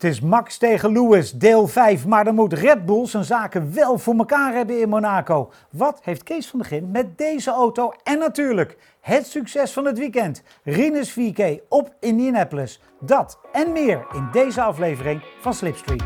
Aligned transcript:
Het 0.00 0.10
is 0.10 0.20
Max 0.20 0.58
tegen 0.58 0.92
Lewis, 0.92 1.32
deel 1.32 1.66
5. 1.66 2.06
Maar 2.06 2.24
dan 2.24 2.34
moet 2.34 2.52
Red 2.52 2.86
Bull 2.86 3.06
zijn 3.06 3.24
zaken 3.24 3.74
wel 3.74 3.98
voor 3.98 4.14
elkaar 4.14 4.54
hebben 4.54 4.80
in 4.80 4.88
Monaco. 4.88 5.52
Wat 5.70 6.00
heeft 6.02 6.22
Kees 6.22 6.46
van 6.46 6.58
der 6.58 6.68
Gin 6.68 6.90
met 6.90 7.18
deze 7.18 7.50
auto? 7.50 7.92
En 8.02 8.18
natuurlijk 8.18 8.76
het 9.00 9.26
succes 9.26 9.72
van 9.72 9.84
het 9.84 9.98
weekend. 9.98 10.42
Rinus 10.64 11.18
4K 11.18 11.42
op 11.68 11.94
Indianapolis. 12.00 12.80
Dat 13.00 13.38
en 13.52 13.72
meer 13.72 14.06
in 14.12 14.28
deze 14.32 14.62
aflevering 14.62 15.22
van 15.40 15.54
Slipstream. 15.54 15.98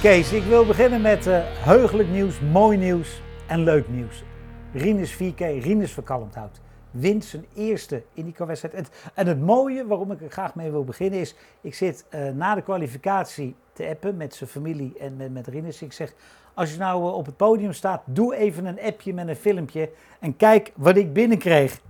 Kees, 0.00 0.32
ik 0.32 0.44
wil 0.44 0.66
beginnen 0.66 1.00
met 1.00 1.26
uh, 1.26 1.38
heugelijk 1.44 2.08
nieuws, 2.08 2.40
mooi 2.40 2.76
nieuws 2.76 3.22
en 3.46 3.64
leuk 3.64 3.88
nieuws. 3.88 4.24
Rinus 4.72 5.14
4K, 5.14 5.38
Rinus 5.38 5.92
Verkalmthout, 5.92 6.60
wint 6.90 7.24
zijn 7.24 7.44
eerste 7.54 8.02
IndyCar-wedstrijd. 8.14 8.74
En, 8.74 8.84
en, 9.14 9.26
het 9.26 9.40
mooie, 9.40 9.86
waarom 9.86 10.12
ik 10.12 10.20
er 10.20 10.30
graag 10.30 10.54
mee 10.54 10.70
wil 10.70 10.84
beginnen, 10.84 11.20
is... 11.20 11.34
ik 11.60 11.74
zit 11.74 12.04
uh, 12.14 12.28
na 12.30 12.54
de 12.54 12.62
kwalificatie 12.62 13.54
te 13.72 13.88
appen 13.88 14.16
met 14.16 14.34
zijn 14.34 14.50
familie 14.50 14.94
en 15.00 15.16
met, 15.16 15.32
met 15.32 15.46
Rinus. 15.46 15.82
Ik 15.82 15.92
zeg, 15.92 16.12
als 16.54 16.72
je 16.72 16.78
nou 16.78 17.02
uh, 17.02 17.14
op 17.14 17.26
het 17.26 17.36
podium 17.36 17.72
staat, 17.72 18.02
doe 18.04 18.36
even 18.36 18.66
een 18.66 18.80
appje 18.80 19.14
met 19.14 19.28
een 19.28 19.36
filmpje... 19.36 19.90
en 20.20 20.36
kijk 20.36 20.72
wat 20.76 20.96
ik 20.96 21.12
binnenkreeg. 21.12 21.80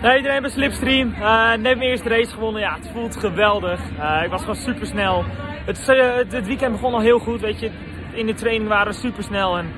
Hey 0.00 0.16
iedereen 0.16 0.42
bij 0.42 0.50
Slipstream. 0.50 1.08
Uh, 1.08 1.48
net 1.48 1.60
mijn 1.60 1.80
eerste 1.80 2.08
race 2.08 2.30
gewonnen. 2.30 2.60
Ja, 2.60 2.74
het 2.74 2.88
voelt 2.88 3.16
geweldig. 3.16 3.80
ik 4.24 4.30
was 4.30 4.40
gewoon 4.40 4.56
super 4.56 4.86
snel. 4.86 5.24
Het, 5.66 6.46
weekend 6.46 6.72
begon 6.72 6.94
al 6.94 7.00
heel 7.00 7.18
goed, 7.18 7.40
weet 7.40 7.60
je. 7.60 7.95
In 8.16 8.26
de 8.26 8.34
training 8.34 8.68
waren 8.68 8.92
we 8.92 8.98
super 8.98 9.22
snel 9.22 9.58
en 9.58 9.72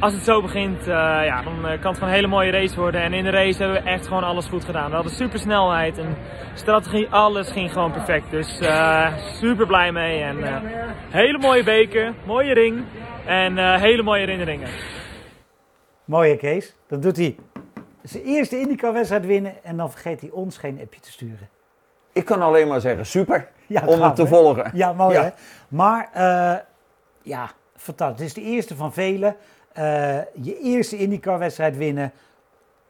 als 0.00 0.12
het 0.12 0.22
zo 0.22 0.42
begint, 0.42 0.80
uh, 0.80 0.86
ja, 1.24 1.42
dan 1.42 1.60
kan 1.62 1.70
het 1.70 1.80
gewoon 1.82 2.08
een 2.08 2.14
hele 2.14 2.26
mooie 2.26 2.50
race 2.50 2.76
worden. 2.76 3.02
En 3.02 3.12
in 3.12 3.24
de 3.24 3.30
race 3.30 3.62
hebben 3.62 3.82
we 3.82 3.88
echt 3.88 4.06
gewoon 4.06 4.24
alles 4.24 4.46
goed 4.46 4.64
gedaan. 4.64 4.88
We 4.88 4.94
hadden 4.94 5.12
super 5.12 5.38
snelheid 5.38 5.98
en 5.98 6.16
strategie, 6.54 7.08
alles 7.08 7.50
ging 7.50 7.72
gewoon 7.72 7.92
perfect. 7.92 8.30
Dus 8.30 8.60
uh, 8.60 9.16
super 9.16 9.66
blij 9.66 9.92
mee. 9.92 10.22
En 10.22 10.38
uh, 10.38 10.56
hele 11.10 11.38
mooie 11.38 11.64
beker, 11.64 12.14
mooie 12.26 12.54
ring 12.54 12.84
en 13.26 13.78
hele 13.80 14.02
mooie 14.02 14.20
herinneringen. 14.20 14.68
Mooie 16.04 16.36
Kees, 16.36 16.76
dan 16.88 17.00
doet 17.00 17.16
hij 17.16 17.36
zijn 18.02 18.22
eerste 18.22 18.60
IndyCar-wedstrijd 18.60 19.26
winnen 19.26 19.64
en 19.64 19.76
dan 19.76 19.90
vergeet 19.90 20.20
hij 20.20 20.30
ons 20.30 20.58
geen 20.58 20.80
appje 20.82 21.00
te 21.00 21.12
sturen. 21.12 21.48
Ik 22.12 22.24
kan 22.24 22.42
alleen 22.42 22.68
maar 22.68 22.80
zeggen, 22.80 23.06
super, 23.06 23.48
ja, 23.66 23.82
om 23.86 24.02
het 24.02 24.16
te 24.16 24.26
volgen. 24.26 24.70
Ja, 24.74 24.92
mooi 24.92 25.18
hè. 25.18 25.28
Maar 25.68 26.08
ja, 27.22 27.50
fantastisch. 27.82 28.28
Het 28.28 28.36
is 28.36 28.44
de 28.44 28.50
eerste 28.50 28.76
van 28.76 28.92
vele. 28.92 29.36
Uh, 29.78 30.18
je 30.42 30.58
eerste 30.62 30.96
IndyCar-wedstrijd 30.96 31.76
winnen 31.76 32.12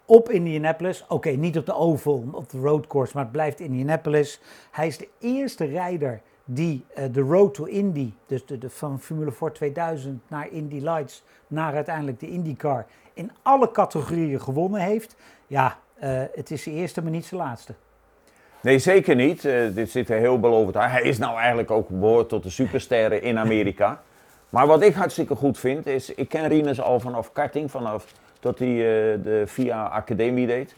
op 0.05 0.31
Indianapolis. 0.31 1.03
Oké, 1.03 1.13
okay, 1.13 1.35
niet 1.35 1.59
op 1.59 1.67
de 1.67 1.75
Oval, 1.75 2.25
op 2.33 2.51
de 2.51 2.59
road 2.59 2.87
course, 2.87 3.13
maar 3.15 3.23
het 3.23 3.33
blijft 3.33 3.61
Indianapolis. 3.61 4.41
Hij 4.71 4.87
is 4.87 4.99
de 4.99 5.09
eerste 5.21 5.65
rijder 5.65 6.21
die 6.45 6.85
uh, 6.99 7.05
de 7.13 7.21
Road 7.21 7.55
to 7.55 7.65
Indy, 7.65 8.13
dus 8.27 8.47
de, 8.47 8.59
de, 8.59 8.71
van 8.71 9.01
Formule 9.01 9.33
4 9.33 9.53
2000 9.53 10.23
naar 10.29 10.49
Indy 10.51 10.81
Lights, 10.81 11.25
naar 11.47 11.75
uiteindelijk 11.75 12.21
de 12.21 12.29
IndyCar, 12.29 12.87
in 13.15 13.31
alle 13.43 13.71
categorieën 13.71 14.41
gewonnen 14.41 14.81
heeft. 14.81 15.17
Ja, 15.47 15.79
uh, 16.03 16.23
het 16.35 16.51
is 16.51 16.63
de 16.63 16.71
eerste, 16.71 17.03
maar 17.03 17.11
niet 17.11 17.25
zijn 17.25 17.41
laatste. 17.41 17.75
Nee, 18.63 18.79
zeker 18.79 19.15
niet. 19.15 19.43
dit 19.75 19.91
zit 19.91 20.11
er 20.11 20.19
heel 20.19 20.41
belovend 20.41 20.77
aan. 20.77 20.91
Hij 20.91 21.03
is 21.03 21.19
nou 21.19 21.39
eigenlijk 21.39 21.71
ook 21.71 21.89
behoord 21.89 22.29
tot 22.29 22.43
de 22.43 22.51
supersterren 22.51 23.23
in 23.23 23.39
Amerika. 23.39 24.03
Maar 24.53 24.67
wat 24.67 24.83
ik 24.83 24.95
hartstikke 24.95 25.35
goed 25.35 25.59
vind 25.59 25.87
is, 25.87 26.15
ik 26.15 26.29
ken 26.29 26.49
Rinus 26.49 26.81
al 26.81 27.01
vanaf 27.01 27.33
karting, 27.33 27.71
vanaf 27.71 28.07
dat 28.41 28.59
hij 28.59 28.69
uh, 28.69 28.83
de 29.25 29.43
VIA 29.47 29.87
Academie 29.87 30.47
deed. 30.47 30.75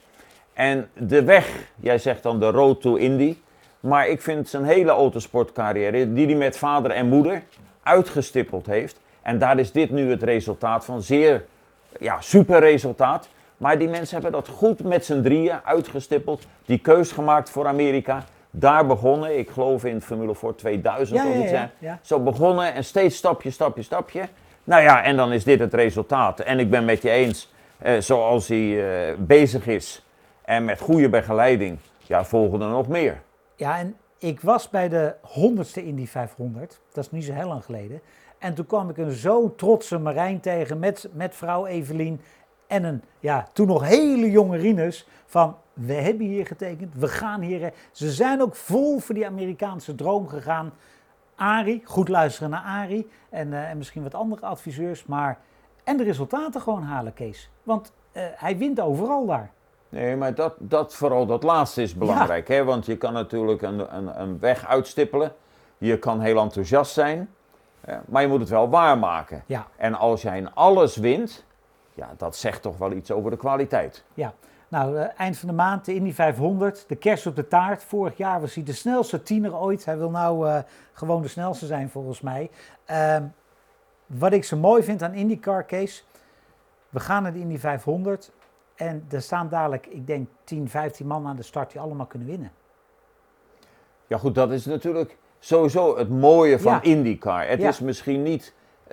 En 0.53 0.89
de 0.93 1.25
weg, 1.25 1.49
jij 1.77 1.99
zegt 1.99 2.23
dan 2.23 2.41
de 2.41 2.51
road 2.51 2.81
to 2.81 2.95
Indy. 2.95 3.37
Maar 3.81 4.09
ik 4.09 4.23
vind 4.23 4.49
zijn 4.49 4.65
hele 4.65 4.91
autosportcarrière, 4.91 6.13
die 6.13 6.27
hij 6.27 6.35
met 6.35 6.59
vader 6.59 6.91
en 6.91 7.09
moeder 7.09 7.43
uitgestippeld 7.83 8.67
heeft. 8.67 9.01
En 9.23 9.39
daar 9.39 9.59
is 9.59 9.73
dit 9.73 9.91
nu 9.91 10.11
het 10.11 10.23
resultaat 10.23 10.85
van. 10.85 11.03
Zeer, 11.03 11.45
ja, 12.01 12.21
super 12.21 12.61
resultaat. 12.61 13.29
Maar 13.57 13.79
die 13.79 13.89
mensen 13.89 14.15
hebben 14.15 14.33
dat 14.33 14.49
goed 14.49 14.83
met 14.83 15.05
z'n 15.05 15.23
drieën 15.23 15.61
uitgestippeld. 15.65 16.47
Die 16.65 16.79
keus 16.79 17.13
gemaakt 17.13 17.51
voor 17.51 17.67
Amerika 17.67 18.25
daar 18.57 18.87
begonnen. 18.87 19.39
Ik 19.39 19.51
geloof 19.51 19.85
in 19.85 20.01
Formule 20.01 20.35
4 20.35 20.55
2000 20.55 21.21
of 21.21 21.35
iets. 21.35 21.51
Ja, 21.51 21.71
ja, 21.79 21.99
Zo 22.03 22.21
begonnen 22.21 22.75
en 22.75 22.85
steeds 22.85 23.17
stapje, 23.17 23.51
stapje, 23.51 23.83
stapje. 23.83 24.29
Nou 24.65 24.83
ja, 24.83 25.03
en 25.03 25.17
dan 25.17 25.33
is 25.33 25.45
dit 25.45 25.61
het 25.61 25.75
resultaat. 25.75 26.41
En 26.41 26.59
ik 26.59 26.71
ben 26.71 26.85
met 26.85 27.03
je 27.03 27.11
eens, 27.11 27.53
eh, 27.79 28.01
zoals 28.01 28.49
hij 28.49 29.09
eh, 29.09 29.15
bezig 29.19 29.67
is 29.67 30.07
en 30.45 30.65
met 30.65 30.81
goede 30.81 31.09
begeleiding, 31.09 31.79
ja, 32.07 32.25
volgen 32.25 32.61
er 32.61 32.69
nog 32.69 32.89
meer. 32.89 33.21
Ja, 33.57 33.79
en 33.79 33.97
ik 34.19 34.41
was 34.41 34.71
bij 34.71 34.89
de 34.89 35.15
100ste 35.23 35.85
Indy 35.85 36.07
500, 36.07 36.81
dat 36.93 37.05
is 37.05 37.11
niet 37.11 37.25
zo 37.25 37.33
heel 37.33 37.49
lang 37.49 37.65
geleden. 37.65 38.01
En 38.39 38.55
toen 38.55 38.67
kwam 38.67 38.91
ik 38.91 38.97
een 38.97 39.11
zo 39.13 39.55
trotse 39.55 39.99
Marijn 39.99 40.41
tegen 40.41 40.79
met, 40.79 41.09
met 41.13 41.35
vrouw 41.35 41.67
Evelien 41.67 42.21
en 42.67 42.85
een, 42.85 43.03
ja, 43.21 43.49
toen 43.53 43.67
nog 43.67 43.89
hele 43.89 44.31
jonge 44.31 44.57
Rinus 44.57 45.09
van 45.27 45.57
we 45.75 45.93
hebben 45.93 46.27
hier 46.27 46.47
getekend, 46.47 46.95
we 46.95 47.09
gaan 47.09 47.41
hier. 47.41 47.73
Ze 47.93 48.11
zijn 48.11 48.43
ook 48.43 48.57
vol 48.57 48.99
voor 48.99 49.15
die 49.15 49.27
Amerikaanse 49.27 49.95
droom 49.95 50.29
gegaan. 50.29 50.73
Ari, 51.35 51.83
goed 51.85 52.09
luisteren 52.09 52.51
naar 52.51 52.63
Ari 52.63 53.11
en, 53.29 53.49
uh, 53.49 53.71
en 53.71 53.77
misschien 53.77 54.03
wat 54.03 54.15
andere 54.15 54.47
adviseurs, 54.47 55.05
maar 55.05 55.39
en 55.85 55.97
de 55.97 56.03
resultaten 56.03 56.61
gewoon 56.61 56.83
halen, 56.83 57.15
Kees. 57.15 57.51
Want 57.63 57.93
uh, 58.13 58.23
hij 58.35 58.57
wint 58.59 58.81
overal 58.81 59.27
daar. 59.27 59.51
Nee, 59.89 60.17
maar 60.17 60.35
dat, 60.35 60.55
dat 60.59 60.95
vooral 60.95 61.27
dat 61.27 61.43
laatste 61.43 61.83
is 61.83 61.95
belangrijk, 61.95 62.49
ja. 62.49 62.55
hè? 62.55 62.65
want 62.65 62.87
je 62.87 62.97
kan 62.97 63.13
natuurlijk 63.13 63.63
een, 63.63 63.97
een, 63.97 64.21
een 64.21 64.39
weg 64.39 64.67
uitstippelen. 64.67 65.33
Je 65.79 65.99
kan 65.99 66.21
heel 66.21 66.41
enthousiast 66.41 66.93
zijn, 66.93 67.31
maar 68.07 68.23
je 68.23 68.29
moet 68.29 68.41
het 68.41 68.49
wel 68.49 68.69
waarmaken. 68.69 69.43
Ja. 69.47 69.67
En 69.77 69.95
als 69.95 70.23
jij 70.23 70.37
in 70.39 70.55
alles 70.55 70.97
wint, 70.97 71.45
ja, 71.95 72.15
dat 72.17 72.37
zegt 72.37 72.63
toch 72.63 72.79
wel 72.79 72.93
iets 72.93 73.11
over 73.11 73.31
de 73.31 73.37
kwaliteit. 73.37 74.05
Ja, 74.15 74.35
nou, 74.69 74.97
uh, 74.97 75.05
eind 75.17 75.39
van 75.39 75.49
de 75.49 75.55
maand, 75.55 75.85
de 75.85 75.95
Indy 75.95 76.13
500, 76.13 76.85
de 76.89 76.97
kerst 76.97 77.27
op 77.27 77.37
de 77.37 77.49
taart. 77.49 77.83
Vorig 77.83 78.17
jaar 78.17 78.41
was 78.41 78.55
hij 78.55 78.65
de 78.65 78.73
snelste 78.73 79.23
tiener 79.23 79.57
ooit. 79.57 79.85
Hij 79.85 79.99
wil 79.99 80.11
nou 80.11 80.49
uh, 80.49 80.59
gewoon 80.93 81.23
de 81.23 81.29
snelste 81.29 81.67
zijn 81.67 81.91
volgens 81.91 82.21
mij. 82.21 82.51
Uh, 82.91 83.17
wat 84.07 84.33
ik 84.33 84.45
zo 84.45 84.57
mooi 84.57 84.83
vind 84.83 85.03
aan 85.03 85.15
IndyCar, 85.15 85.67
Case, 85.67 86.03
we 86.89 87.01
gaan 87.01 87.23
naar 87.23 87.33
de 87.33 87.39
Indy 87.39 87.59
500 87.59 88.33
en 88.75 89.07
er 89.11 89.23
staan 89.23 89.49
dadelijk, 89.49 89.87
ik 89.87 90.07
denk, 90.07 90.29
10, 90.45 90.69
15 90.69 91.07
man 91.07 91.27
aan 91.27 91.37
de 91.37 91.43
start 91.43 91.73
die 91.73 91.81
allemaal 91.81 92.07
kunnen 92.07 92.29
winnen. 92.29 92.53
Ja 94.07 94.19
goed, 94.19 94.35
dat 94.35 94.53
is 94.53 94.67
natuurlijk 94.67 95.17
sowieso 95.39 95.99
het 95.99 96.09
mooie 96.09 96.59
van 96.59 96.73
ja. 96.73 96.83
IndyCar. 96.83 97.49
Het 97.49 97.61
ja. 97.61 97.69
is 97.69 97.81
misschien 97.81 98.23
niet 98.23 98.55
uh, 98.87 98.93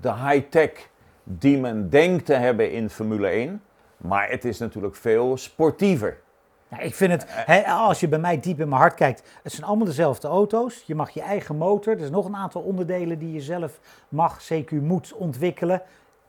de 0.00 0.14
high-tech 0.14 0.88
die 1.22 1.58
men 1.58 1.90
denkt 1.90 2.26
te 2.26 2.34
hebben 2.34 2.72
in 2.72 2.90
Formule 2.90 3.28
1. 3.28 3.62
Maar 3.96 4.30
het 4.30 4.44
is 4.44 4.58
natuurlijk 4.58 4.96
veel 4.96 5.36
sportiever. 5.36 6.22
Ik 6.78 6.94
vind 6.94 7.12
het, 7.12 7.24
hè, 7.28 7.62
als 7.64 8.00
je 8.00 8.08
bij 8.08 8.18
mij 8.18 8.40
diep 8.40 8.60
in 8.60 8.68
mijn 8.68 8.80
hart 8.80 8.94
kijkt, 8.94 9.22
het 9.42 9.52
zijn 9.52 9.66
allemaal 9.66 9.86
dezelfde 9.86 10.28
auto's. 10.28 10.82
Je 10.86 10.94
mag 10.94 11.10
je 11.10 11.20
eigen 11.20 11.56
motor, 11.56 11.92
er 11.92 11.98
zijn 11.98 12.12
nog 12.12 12.26
een 12.26 12.36
aantal 12.36 12.62
onderdelen 12.62 13.18
die 13.18 13.32
je 13.32 13.40
zelf 13.40 13.80
mag, 14.08 14.40
CQ 14.52 14.70
moet 14.70 15.12
ontwikkelen 15.12 15.82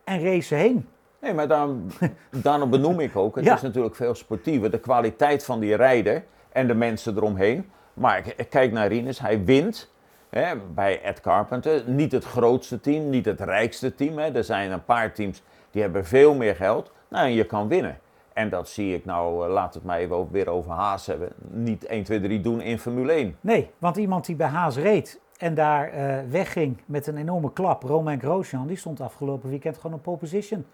en 0.04 0.24
racen 0.24 0.58
heen. 0.58 0.88
Nee, 1.22 1.34
maar 1.34 1.48
daarom, 1.48 1.88
daarom 2.30 2.70
benoem 2.70 3.00
ik 3.00 3.16
ook, 3.16 3.36
het 3.36 3.46
ja. 3.46 3.56
is 3.56 3.62
natuurlijk 3.62 3.96
veel 3.96 4.16
sportiever. 4.16 4.72
De 4.72 4.80
kwaliteit 4.80 5.46
van 5.46 5.60
die 5.60 5.76
rijder 5.76 6.24
en 6.52 6.68
de 6.68 6.74
mensen 6.74 7.16
eromheen. 7.16 7.70
Maar 7.94 8.24
ik, 8.36 8.50
kijk 8.50 8.72
naar 8.72 8.88
Rinus, 8.88 9.20
hij 9.20 9.44
wint 9.44 9.92
hè, 10.30 10.56
bij 10.74 11.02
Ed 11.02 11.22
Carpenter. 11.22 11.84
Niet 11.86 12.12
het 12.12 12.26
grootste 12.26 12.80
team, 12.80 13.10
niet 13.10 13.26
het 13.26 13.42
rijkste 13.42 13.96
team. 13.96 14.18
Hè. 14.18 14.36
Er 14.36 14.44
zijn 14.44 14.72
een 14.72 14.86
paar 14.86 15.14
teams 15.14 15.44
die 15.72 15.82
hebben 15.82 16.06
veel 16.06 16.34
meer 16.34 16.56
geld. 16.56 16.92
Nou, 17.16 17.30
je 17.30 17.46
kan 17.46 17.68
winnen. 17.68 18.00
En 18.34 18.50
dat 18.50 18.70
zie 18.70 18.96
ik 18.96 19.06
nou, 19.06 19.46
uh, 19.46 19.54
laat 19.54 19.74
het 19.74 19.84
mij 19.84 20.00
even 20.00 20.32
weer 20.32 20.50
over 20.50 20.72
Haas 20.72 21.06
hebben, 21.06 21.30
niet 21.50 21.86
1, 21.86 22.04
2, 22.04 22.22
3 22.22 22.42
doen 22.42 22.62
in 22.62 22.80
Formule 22.80 23.12
1. 23.12 23.38
Nee, 23.42 23.72
want 23.78 23.98
iemand 23.98 24.26
die 24.26 24.36
bij 24.36 24.48
Haas 24.48 24.78
reed 24.78 25.22
en 25.38 25.54
daar 25.54 25.94
uh, 25.94 26.18
wegging 26.30 26.82
met 26.86 27.08
een 27.08 27.18
enorme 27.18 27.54
klap, 27.54 27.84
Romain 27.84 28.20
Grosjean, 28.20 28.68
die 28.68 28.78
stond 28.78 29.02
afgelopen 29.02 29.50
weekend 29.50 29.78
gewoon 29.78 29.96
op 29.96 30.04
pole 30.04 30.18
position. 30.18 30.66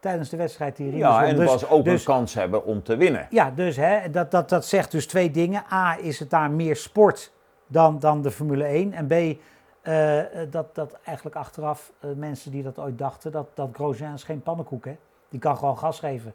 Tijdens 0.00 0.28
de 0.28 0.36
wedstrijd 0.36 0.76
die 0.76 0.96
Ja, 0.96 1.20
won. 1.20 1.28
en 1.28 1.36
dus, 1.36 1.46
was 1.46 1.68
ook 1.68 1.84
dus, 1.84 2.00
een 2.00 2.06
kans 2.06 2.34
hebben 2.34 2.64
om 2.64 2.82
te 2.82 2.96
winnen. 2.96 3.26
Ja, 3.30 3.50
dus 3.50 3.76
hè, 3.76 4.10
dat, 4.10 4.30
dat, 4.30 4.48
dat 4.48 4.66
zegt 4.66 4.90
dus 4.90 5.06
twee 5.06 5.30
dingen. 5.30 5.64
A, 5.72 5.98
is 5.98 6.18
het 6.18 6.30
daar 6.30 6.50
meer 6.50 6.76
sport 6.76 7.32
dan, 7.66 7.98
dan 7.98 8.22
de 8.22 8.30
Formule 8.30 8.64
1. 8.64 8.92
En 8.92 9.06
B, 9.06 9.12
uh, 9.12 10.22
dat, 10.50 10.74
dat 10.74 10.98
eigenlijk 11.04 11.36
achteraf 11.36 11.92
uh, 12.04 12.10
mensen 12.16 12.50
die 12.50 12.62
dat 12.62 12.78
ooit 12.78 12.98
dachten, 12.98 13.32
dat, 13.32 13.48
dat 13.54 13.68
Grosjean 13.72 14.14
is 14.14 14.24
geen 14.24 14.42
pannenkoek 14.42 14.84
hè. 14.84 14.96
Die 15.32 15.40
kan 15.40 15.56
gewoon 15.56 15.78
gas 15.78 15.98
geven. 15.98 16.34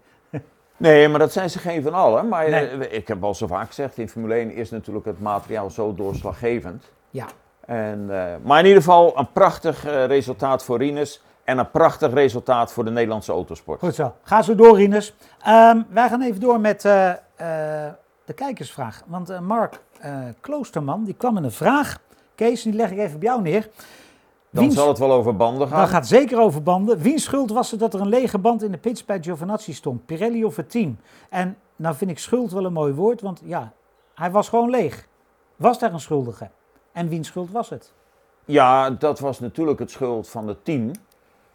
Nee, 0.78 1.08
maar 1.08 1.20
dat 1.20 1.32
zijn 1.32 1.50
ze 1.50 1.60
geen 1.60 1.84
van 1.84 1.94
allen. 1.94 2.28
Maar 2.28 2.50
nee. 2.50 2.90
ik 2.90 3.08
heb 3.08 3.24
al 3.24 3.36
zo 3.36 3.48
vaak 3.48 3.68
gezegd, 3.68 3.98
in 3.98 4.10
Formule 4.10 4.34
1 4.34 4.52
is 4.52 4.70
natuurlijk 4.70 5.06
het 5.06 5.20
materiaal 5.20 5.70
zo 5.70 5.94
doorslaggevend. 5.94 6.92
Ja. 7.10 7.26
En, 7.66 8.00
uh, 8.10 8.34
maar 8.44 8.60
in 8.60 8.66
ieder 8.66 8.82
geval 8.82 9.18
een 9.18 9.32
prachtig 9.32 9.86
uh, 9.86 10.06
resultaat 10.06 10.64
voor 10.64 10.78
Rinus. 10.78 11.22
En 11.44 11.58
een 11.58 11.72
prachtig 11.72 12.14
resultaat 12.14 12.74
voor 12.74 12.86
de 12.86 12.92
Nederlandse 12.92 13.32
autosport. 13.32 13.80
Goed 13.80 13.96
zo. 13.96 14.14
Ga 14.24 14.42
zo 14.42 14.56
door, 14.56 14.78
Rinus. 14.78 15.16
Ehm, 15.44 15.82
wij 15.90 16.10
gaan 16.10 16.22
even 16.22 16.40
door 16.40 16.60
met 16.60 16.86
eh, 16.86 17.10
eh, 17.10 17.94
de 18.28 18.34
kijkersvraag. 18.34 19.04
Want 19.06 19.30
eh, 19.30 19.40
Mark 19.40 19.80
eh, 20.00 20.14
Kloosterman, 20.42 21.04
die 21.04 21.14
kwam 21.14 21.34
met 21.34 21.44
een 21.44 21.52
vraag. 21.52 22.00
Kees, 22.36 22.62
die 22.62 22.74
leg 22.74 22.92
ik 22.92 22.98
even 22.98 23.20
bij 23.20 23.30
jou 23.30 23.42
neer. 23.42 23.70
Dan 24.58 24.66
Wiens- 24.66 24.78
zal 24.80 24.88
het 24.88 24.98
wel 24.98 25.12
over 25.12 25.36
banden 25.36 25.68
gaan. 25.68 25.80
Dat 25.80 25.90
gaat 25.90 26.08
zeker 26.08 26.40
over 26.40 26.64
banden. 26.64 26.98
Wiens 27.00 27.24
schuld 27.24 27.52
was 27.52 27.72
het 27.72 27.80
dat 27.80 27.94
er 27.94 28.02
een 28.02 28.08
lege 28.10 28.38
band 28.38 28.64
in 28.64 28.72
de 28.72 28.78
pits 28.78 29.06
bij 29.06 29.22
Giovinazzi 29.22 29.74
stond? 29.74 30.06
Pirelli 30.06 30.46
of 30.46 30.56
het 30.56 30.70
team? 30.72 30.98
En 31.30 31.58
nou 31.76 31.96
vind 31.96 32.12
ik 32.12 32.20
schuld 32.20 32.52
wel 32.52 32.66
een 32.66 32.74
mooi 32.74 32.94
woord, 32.94 33.22
want 33.22 33.42
ja, 33.44 33.74
hij 34.16 34.32
was 34.32 34.50
gewoon 34.50 34.70
leeg. 34.70 35.08
Was 35.56 35.80
daar 35.80 35.94
een 35.94 36.00
schuldige? 36.00 36.50
En 36.92 37.08
wiens 37.10 37.28
schuld 37.28 37.52
was 37.52 37.70
het? 37.70 37.94
Ja, 38.46 38.90
dat 38.90 39.20
was 39.20 39.40
natuurlijk 39.40 39.80
het 39.80 39.92
schuld 39.92 40.30
van 40.30 40.48
het 40.48 40.66
team. 40.66 40.92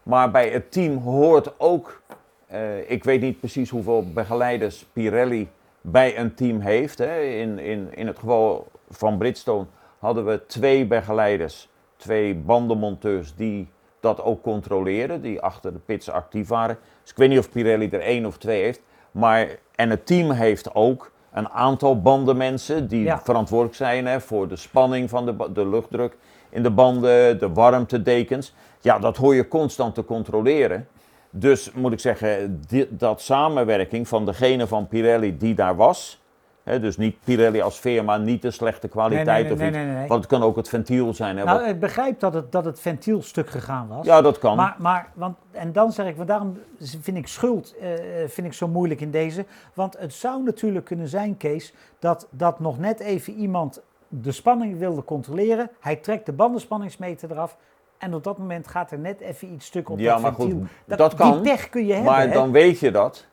Maar 0.02 0.30
bij 0.30 0.48
het 0.48 0.72
team 0.72 0.96
hoort 0.96 1.60
ook, 1.60 2.02
eh, 2.46 2.90
ik 2.90 3.04
weet 3.04 3.20
niet 3.20 3.38
precies 3.38 3.70
hoeveel 3.70 4.12
begeleiders 4.12 4.86
Pirelli 4.92 5.48
bij 5.80 6.18
een 6.18 6.34
team 6.34 6.60
heeft. 6.60 6.98
Hè. 6.98 7.20
In, 7.20 7.58
in, 7.58 7.88
in 7.94 8.06
het 8.06 8.18
geval 8.18 8.66
van 8.90 9.18
Bridgestone 9.18 9.66
hadden 9.98 10.24
we 10.24 10.46
twee 10.46 10.86
begeleiders, 10.86 11.68
twee 12.02 12.34
bandenmonteurs 12.34 13.34
die 13.34 13.68
dat 14.00 14.22
ook 14.22 14.42
controleren, 14.42 15.22
die 15.22 15.40
achter 15.40 15.72
de 15.72 15.78
pits 15.78 16.10
actief 16.10 16.48
waren. 16.48 16.78
Dus 17.02 17.10
ik 17.10 17.16
weet 17.16 17.28
niet 17.28 17.38
of 17.38 17.50
Pirelli 17.50 17.88
er 17.88 18.00
één 18.00 18.26
of 18.26 18.38
twee 18.38 18.62
heeft. 18.62 18.80
Maar, 19.10 19.48
en 19.74 19.90
het 19.90 20.06
team 20.06 20.30
heeft 20.30 20.74
ook 20.74 21.10
een 21.32 21.48
aantal 21.48 22.00
bandenmensen 22.00 22.88
die 22.88 23.02
Ja. 23.02 23.20
verantwoordelijk 23.20 23.76
zijn 23.76 24.06
hè, 24.06 24.20
voor 24.20 24.48
de 24.48 24.56
spanning 24.56 25.10
van 25.10 25.26
de, 25.26 25.52
de 25.52 25.68
luchtdruk 25.68 26.16
in 26.50 26.62
de 26.62 26.70
banden, 26.70 27.38
de 27.38 27.52
warmtedekens. 27.52 28.54
Ja, 28.80 28.98
dat 28.98 29.16
hoor 29.16 29.34
je 29.34 29.48
constant 29.48 29.94
te 29.94 30.04
controleren. 30.04 30.88
Dus 31.30 31.72
moet 31.72 31.92
ik 31.92 32.00
zeggen, 32.00 32.60
dat 32.88 33.20
samenwerking 33.20 34.08
van 34.08 34.24
degene 34.24 34.66
van 34.66 34.88
Pirelli 34.88 35.36
die 35.36 35.54
daar 35.54 35.76
was. 35.76 36.21
Dus 36.64 36.96
niet 36.96 37.16
Pirelli 37.24 37.60
als 37.60 37.78
firma, 37.78 38.16
niet 38.16 38.42
de 38.42 38.50
slechte 38.50 38.88
kwaliteit 38.88 39.56
Nee, 39.56 39.70
nee, 39.70 39.84
nee, 39.84 39.94
of 39.94 40.00
iets. 40.00 40.08
Want 40.08 40.20
het 40.22 40.32
kan 40.32 40.42
ook 40.42 40.56
het 40.56 40.68
ventiel 40.68 41.14
zijn. 41.14 41.36
Hè, 41.36 41.44
Nou, 41.44 41.58
wat- 41.60 41.68
ik 41.68 41.80
begrijp 41.80 42.20
dat 42.20 42.34
het, 42.34 42.52
dat 42.52 42.64
het 42.64 42.80
ventiel 42.80 43.22
stuk 43.22 43.50
gegaan 43.50 43.88
was. 43.88 44.06
ja, 44.06 44.20
dat 44.20 44.38
kan. 44.38 44.56
Maar, 44.56 44.74
maar 44.78 45.10
want, 45.14 45.36
en 45.50 45.72
dan 45.72 45.92
zeg 45.92 46.06
ik, 46.06 46.16
want 46.16 46.28
daarom 46.28 46.58
vind 47.00 47.16
ik 47.16 47.26
schuld 47.26 47.74
eh, 47.80 47.88
vind 48.26 48.46
ik 48.46 48.52
zo 48.52 48.68
moeilijk 48.68 49.00
in 49.00 49.10
deze. 49.10 49.44
Want 49.74 49.98
het 49.98 50.12
zou 50.12 50.42
natuurlijk 50.42 50.84
kunnen 50.84 51.08
zijn, 51.08 51.36
Kees, 51.36 51.74
dat, 51.98 52.26
dat 52.30 52.60
nog 52.60 52.78
net 52.78 53.00
even 53.00 53.32
iemand 53.34 53.82
de 54.08 54.32
spanning 54.32 54.78
wilde 54.78 55.04
controleren. 55.04 55.70
Hij 55.80 55.96
trekt 55.96 56.26
de 56.26 56.32
bandenspanningsmeter 56.32 57.30
eraf. 57.30 57.56
En 57.98 58.14
op 58.14 58.24
dat 58.24 58.38
moment 58.38 58.68
gaat 58.68 58.90
er 58.90 58.98
net 58.98 59.20
even 59.20 59.52
iets 59.52 59.66
stuk 59.66 59.90
op 59.90 59.98
ja, 59.98 60.12
dat 60.12 60.22
maar 60.22 60.34
ventiel. 60.34 60.56
goed, 60.86 60.98
dat, 60.98 61.14
kan. 61.14 61.32
Die 61.32 61.52
pech 61.52 61.68
kun 61.68 61.86
je 61.86 61.92
hebben. 61.92 62.12
maar 62.12 62.26
hè? 62.26 62.32
dan 62.32 62.52
weet 62.52 62.78
je 62.78 62.90
dat. 62.90 63.26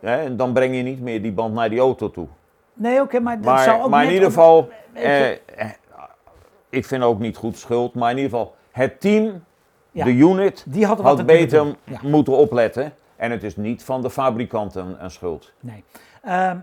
Hè, 0.00 0.16
en 0.16 0.36
dan 0.36 0.52
breng 0.52 0.76
je 0.76 0.82
niet 0.82 1.00
meer 1.00 1.22
die 1.22 1.32
band 1.32 1.54
naar 1.54 1.70
die 1.70 1.78
auto 1.80 2.10
toe. 2.10 2.26
Nee, 2.80 3.00
oké, 3.00 3.20
maar 3.20 3.40
dat 3.40 3.60
zou 3.60 3.82
ook 3.82 3.90
maar 3.90 4.04
in 4.04 4.12
ieder 4.12 4.26
geval, 4.28 4.68
eh, 4.92 5.30
eh, 5.30 5.38
ik 6.68 6.84
vind 6.84 7.02
ook 7.02 7.18
niet 7.18 7.36
goed 7.36 7.58
schuld, 7.58 7.94
maar 7.94 8.10
in 8.10 8.16
ieder 8.16 8.30
geval, 8.30 8.54
het 8.70 9.00
team, 9.00 9.44
Ja. 9.90 10.04
de 10.04 10.10
unit, 10.12 10.64
die 10.68 10.86
had 10.86 11.02
kunnen 11.02 11.26
beter. 11.26 11.76
Ja. 11.84 11.98
moeten 12.02 12.32
opletten. 12.32 12.92
En 13.16 13.30
het 13.30 13.42
is 13.42 13.56
niet 13.56 13.84
van 13.84 14.02
de 14.02 14.10
fabrikant 14.10 14.74
een, 14.74 15.10
schuld. 15.10 15.52
Nee. 15.60 15.84
Ehm, 16.22 16.58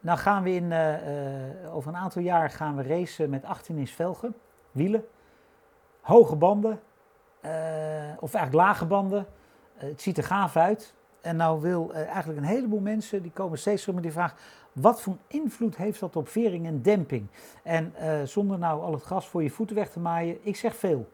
nou 0.00 0.18
gaan 0.18 0.42
we 0.42 0.50
in, 0.54 0.72
eh, 0.72 0.94
eh, 0.94 1.74
over 1.74 1.90
een 1.90 1.98
aantal 1.98 2.22
jaar 2.22 2.50
gaan 2.50 2.76
we 2.76 2.82
racen 2.82 3.30
met 3.30 3.44
18 3.44 3.78
inch 3.78 3.90
velgen, 3.90 4.34
wielen, 4.70 5.04
hoge 6.00 6.36
banden, 6.36 6.80
of 8.20 8.34
eigenlijk 8.34 8.52
lage 8.54 8.86
banden. 8.86 9.26
Het 9.74 10.02
ziet 10.02 10.18
er 10.18 10.24
gaaf 10.24 10.56
uit. 10.56 10.94
En 11.20 11.36
nou 11.36 11.60
wil 11.60 11.92
eigenlijk 11.92 12.38
een 12.38 12.46
heleboel 12.46 12.80
mensen, 12.80 13.22
die 13.22 13.30
komen 13.30 13.58
steeds 13.58 13.80
terug 13.80 13.94
met 13.94 14.04
die 14.04 14.12
vraag, 14.12 14.34
wat 14.80 15.00
voor 15.00 15.16
invloed 15.26 15.76
heeft 15.76 16.00
dat 16.00 16.16
op 16.16 16.28
vering 16.28 16.66
en 16.66 16.82
demping? 16.82 17.26
En 17.62 17.92
eh, 17.96 18.10
zonder 18.24 18.58
nou 18.58 18.82
al 18.82 18.92
het 18.92 19.02
gras 19.02 19.28
voor 19.28 19.42
je 19.42 19.50
voeten 19.50 19.76
weg 19.76 19.90
te 19.90 19.98
maaien, 20.00 20.38
ik 20.42 20.56
zeg 20.56 20.76
veel. 20.76 21.08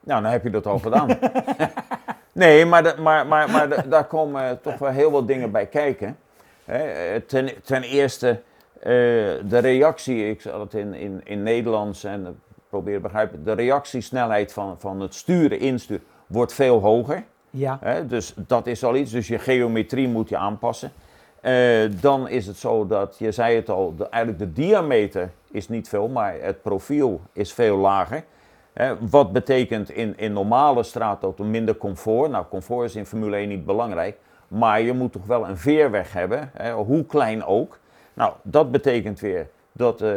Nou, 0.00 0.22
dan 0.22 0.30
heb 0.30 0.42
je 0.42 0.50
dat 0.50 0.66
al 0.66 0.78
gedaan. 0.78 1.08
nee, 2.32 2.66
maar, 2.66 2.82
de- 2.82 2.94
maar, 3.00 3.26
maar, 3.26 3.50
maar 3.50 3.68
de- 3.68 3.88
daar 3.88 4.06
komen 4.06 4.60
toch 4.60 4.78
wel 4.78 4.90
heel 4.90 5.10
wat 5.10 5.26
dingen 5.26 5.50
bij 5.50 5.66
kijken. 5.66 6.18
Hè, 6.64 6.78
eh, 6.78 7.20
ten, 7.20 7.62
ten 7.62 7.82
eerste, 7.82 8.28
eh, 8.78 8.88
de 9.44 9.58
reactie, 9.58 10.28
ik 10.30 10.40
zal 10.40 10.60
het 10.60 10.74
in, 10.74 10.94
in, 10.94 11.20
in 11.24 11.42
Nederlands 11.42 12.04
en 12.04 12.40
probeer 12.68 12.94
te 12.96 13.00
begrijpen, 13.02 13.44
de 13.44 13.52
reactiesnelheid 13.52 14.52
van, 14.52 14.80
van 14.80 15.00
het 15.00 15.14
sturen, 15.14 15.58
insturen, 15.60 16.04
wordt 16.26 16.52
veel 16.52 16.80
hoger. 16.80 17.24
Ja, 17.50 17.78
Hè, 17.80 18.06
dus 18.06 18.34
dat 18.36 18.66
is 18.66 18.84
al 18.84 18.96
iets, 18.96 19.10
dus 19.10 19.28
je 19.28 19.38
geometrie 19.38 20.08
moet 20.08 20.28
je 20.28 20.36
aanpassen. 20.36 20.92
Eh, 21.42 21.90
dan 22.00 22.28
is 22.28 22.46
het 22.46 22.56
zo 22.56 22.86
dat, 22.86 23.16
je 23.18 23.32
zei 23.32 23.56
het 23.56 23.68
al, 23.68 23.94
de, 23.96 24.08
eigenlijk 24.08 24.44
de 24.44 24.52
diameter 24.62 25.30
is 25.50 25.68
niet 25.68 25.88
veel, 25.88 26.08
maar 26.08 26.34
het 26.40 26.62
profiel 26.62 27.20
is 27.32 27.52
veel 27.52 27.76
lager. 27.76 28.24
Hè, 28.72 29.08
wat 29.08 29.32
betekent 29.32 29.90
in, 29.90 30.18
in 30.18 30.32
normale 30.32 30.82
straatauto 30.82 31.44
minder 31.44 31.76
comfort? 31.76 32.30
Nou, 32.30 32.44
comfort 32.50 32.88
is 32.88 32.96
in 32.96 33.06
Formule 33.06 33.36
1 33.36 33.48
niet 33.48 33.64
belangrijk, 33.64 34.16
maar 34.48 34.80
je 34.80 34.92
moet 34.92 35.12
toch 35.12 35.26
wel 35.26 35.48
een 35.48 35.56
veerweg 35.56 36.12
hebben, 36.12 36.50
hoe 36.74 37.06
klein 37.06 37.44
ook. 37.44 37.78
Nou, 38.14 38.32
dat 38.42 38.70
betekent 38.70 39.20
weer 39.20 39.48
dat 39.72 40.00
eh, 40.00 40.08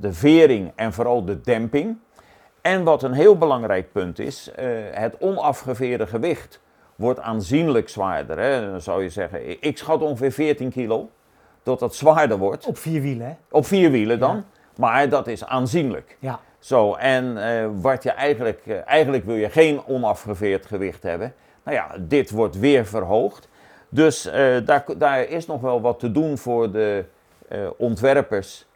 de 0.00 0.12
vering 0.12 0.72
en 0.74 0.92
vooral 0.92 1.24
de 1.24 1.40
demping. 1.40 1.96
En 2.60 2.84
wat 2.84 3.02
een 3.02 3.12
heel 3.12 3.38
belangrijk 3.38 3.92
punt 3.92 4.18
is, 4.18 4.50
eh, 4.50 4.66
het 4.90 5.16
onafgeveerde 5.18 6.06
gewicht 6.06 6.60
wordt 6.96 7.20
aanzienlijk 7.20 7.88
zwaarder. 7.88 8.38
Hè. 8.38 8.70
Dan 8.70 8.80
zou 8.80 9.02
je 9.02 9.08
zeggen, 9.08 9.62
ik- 9.62 9.78
schat 9.78 10.02
ongeveer 10.02 10.32
14 10.32 10.70
kilo, 10.70 11.10
dat 11.62 11.78
dat 11.78 11.94
zwaarder 11.94 12.38
wordt. 12.38 12.66
op 12.66 12.78
vier 12.78 13.00
wielen, 13.00 13.26
hè? 13.26 13.32
Op 13.50 13.66
vier 13.66 13.90
wielen 13.90 14.18
dan, 14.18 14.36
Ja. 14.36 14.44
maar 14.76 15.08
dat 15.08 15.26
is 15.26 15.44
aanzienlijk. 15.44 16.16
Ja, 16.18 16.40
Zo, 16.58 16.94
en 16.94 17.44
eh, 17.48 17.68
wat 17.80 18.02
je 18.02 18.10
eigenlijk, 18.10 18.66
eh, 18.66 18.76
eigenlijk 18.86 19.24
wil 19.24 19.34
je 19.34 19.50
geen 19.50 19.86
onafgeveerd 19.86 20.66
gewicht 20.66 21.02
hebben. 21.02 21.34
Nou 21.62 21.76
ja, 21.76 21.90
dit 22.00 22.30
wordt 22.30 22.58
weer 22.58 22.86
verhoogd. 22.86 23.48
Dus 23.88 24.26
eh, 24.26 24.56
daar, 24.64 24.84
daar 24.98 25.22
is 25.28 25.46
nog 25.46 25.60
wel 25.60 25.80
wat 25.80 25.98
te 25.98 26.12
doen 26.12 26.38
voor 26.38 26.70
de 26.72 27.04
ontwerpers 27.76 28.66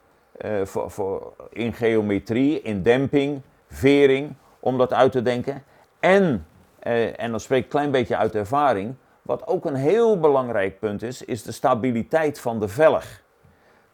voor, 0.64 0.90
voor, 0.90 1.32
in 1.52 1.72
geometrie, 1.72 2.62
in 2.62 2.82
demping, 2.82 3.40
vering, 3.68 4.34
om 4.60 4.78
dat 4.78 4.92
uit 4.92 5.12
te 5.12 5.22
denken. 5.22 5.62
En, 6.00 6.46
eh, 6.78 7.20
en 7.20 7.30
dan 7.30 7.40
spreek 7.40 7.58
ik 7.58 7.64
een 7.64 7.70
klein 7.70 7.90
beetje 7.90 8.16
uit 8.16 8.34
ervaring, 8.34 8.94
wat 9.22 9.46
ook 9.46 9.64
een 9.64 9.74
heel 9.74 10.20
belangrijk 10.20 10.78
punt 10.78 11.02
is, 11.02 11.24
is 11.24 11.42
de 11.42 11.52
stabiliteit 11.52 12.40
van 12.40 12.60
de 12.60 12.68
velg. 12.68 13.22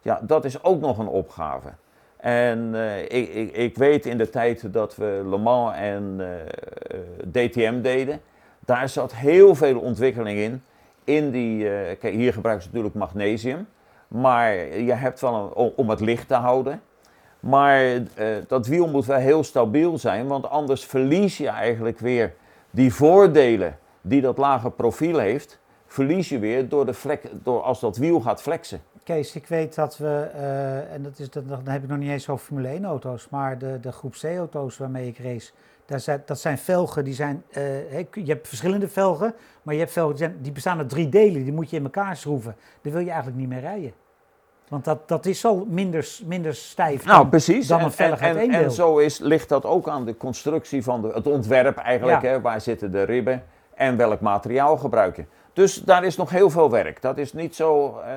Ja, 0.01 0.19
dat 0.23 0.45
is 0.45 0.63
ook 0.63 0.79
nog 0.79 0.97
een 0.97 1.07
opgave. 1.07 1.69
En 2.17 2.69
eh, 2.75 3.01
ik, 3.01 3.09
ik, 3.33 3.51
ik 3.55 3.77
weet 3.77 4.05
in 4.05 4.17
de 4.17 4.29
tijd 4.29 4.73
dat 4.73 4.95
we 4.95 5.21
Le 5.29 5.37
Mans 5.37 5.75
en 5.75 6.15
eh, 6.19 6.97
DTM 7.31 7.81
deden, 7.81 8.21
daar 8.65 8.89
zat 8.89 9.15
heel 9.15 9.55
veel 9.55 9.79
ontwikkeling 9.79 10.39
in. 10.39 10.63
In 11.03 11.31
die, 11.31 11.63
kijk, 11.95 12.13
hier 12.13 12.33
gebruiken 12.33 12.63
ze 12.65 12.69
natuurlijk 12.69 12.95
magnesium, 12.95 13.67
maar 14.07 14.53
je 14.77 14.93
hebt 14.93 15.21
wel 15.21 15.73
om- 15.75 15.89
het 15.89 15.99
licht 15.99 16.27
te 16.27 16.33
houden. 16.33 16.81
Maar 17.39 17.83
dat 18.47 18.67
wiel 18.67 18.87
moet 18.87 19.05
wel 19.05 19.17
heel 19.17 19.43
stabiel 19.43 19.97
zijn, 19.97 20.27
want 20.27 20.49
anders 20.49 20.85
verlies 20.85 21.37
je 21.37 21.47
eigenlijk 21.47 21.99
weer 21.99 22.33
die 22.75 22.93
voordelen 22.93 23.77
die 24.01 24.21
dat 24.21 24.37
lage 24.37 24.71
profiel 24.71 25.17
heeft, 25.17 25.59
verlies 25.85 26.29
je 26.29 26.39
weer 26.39 26.69
door, 26.69 26.85
de 26.85 26.93
vlek, 26.93 27.29
door 27.43 27.61
als 27.61 27.79
dat 27.79 27.97
wiel 27.97 28.19
gaat 28.19 28.41
flexen. 28.41 28.81
Kees, 29.03 29.35
ik 29.35 29.47
weet 29.47 29.75
dat 29.75 29.97
we, 29.97 30.29
eh, 30.33 30.93
en 30.93 31.03
dat 31.03 31.19
is, 31.19 31.29
dat, 31.29 31.49
dan 31.49 31.67
heb 31.67 31.83
ik 31.83 31.89
nog 31.89 31.97
niet 31.97 32.09
eens 32.09 32.29
over 32.29 32.45
Formule 32.45 32.67
1 32.67 32.85
auto's, 32.85 33.29
maar 33.29 33.57
de, 33.57 33.79
de 33.81 33.91
groep 33.91 34.13
C 34.13 34.23
auto's 34.23 34.77
waarmee 34.77 35.07
ik 35.07 35.17
race, 35.17 35.51
daar 35.85 35.99
zijn, 35.99 36.21
dat 36.25 36.39
zijn 36.39 36.57
velgen, 36.57 37.03
die 37.03 37.13
zijn, 37.13 37.43
eh, 37.51 37.99
je 37.99 38.23
hebt 38.25 38.47
verschillende 38.47 38.87
velgen, 38.87 39.33
maar 39.61 39.73
je 39.73 39.79
hebt 39.79 39.91
velgen 39.91 40.15
die, 40.15 40.41
die 40.41 40.51
bestaan 40.51 40.77
uit 40.77 40.89
drie 40.89 41.09
delen, 41.09 41.43
die 41.43 41.53
moet 41.53 41.69
je 41.69 41.77
in 41.77 41.83
elkaar 41.83 42.17
schroeven. 42.17 42.55
Daar 42.81 42.93
wil 42.93 43.01
je 43.01 43.09
eigenlijk 43.09 43.39
niet 43.39 43.49
meer 43.49 43.59
rijden. 43.59 43.93
Want 44.67 44.85
dat, 44.85 45.07
dat 45.07 45.25
is 45.25 45.45
al 45.45 45.65
minder, 45.69 46.07
minder 46.25 46.55
stijf 46.55 47.05
Nou, 47.05 47.17
dan, 47.17 47.29
precies. 47.29 47.67
dan 47.67 47.81
een 47.81 47.93
en, 47.97 48.37
en, 48.37 48.49
en 48.49 48.71
zo 48.71 48.97
is, 48.97 49.19
ligt 49.19 49.49
dat 49.49 49.65
ook 49.65 49.89
aan 49.89 50.05
de 50.05 50.17
constructie 50.17 50.83
van 50.83 51.01
de, 51.01 51.07
het 51.13 51.27
ontwerp 51.27 51.77
eigenlijk. 51.77 52.21
Ja. 52.21 52.27
Hè, 52.29 52.41
waar 52.41 52.61
zitten 52.61 52.91
de 52.91 53.03
ribben 53.03 53.43
en 53.75 53.97
welk 53.97 54.19
materiaal 54.19 54.77
gebruik 54.77 55.15
je. 55.15 55.25
Dus 55.53 55.75
daar 55.81 56.03
is 56.03 56.17
nog 56.17 56.29
heel 56.29 56.49
veel 56.49 56.69
werk. 56.69 57.01
Dat 57.01 57.17
is 57.17 57.33
niet 57.33 57.55
zo 57.55 57.99
eh, 57.99 58.11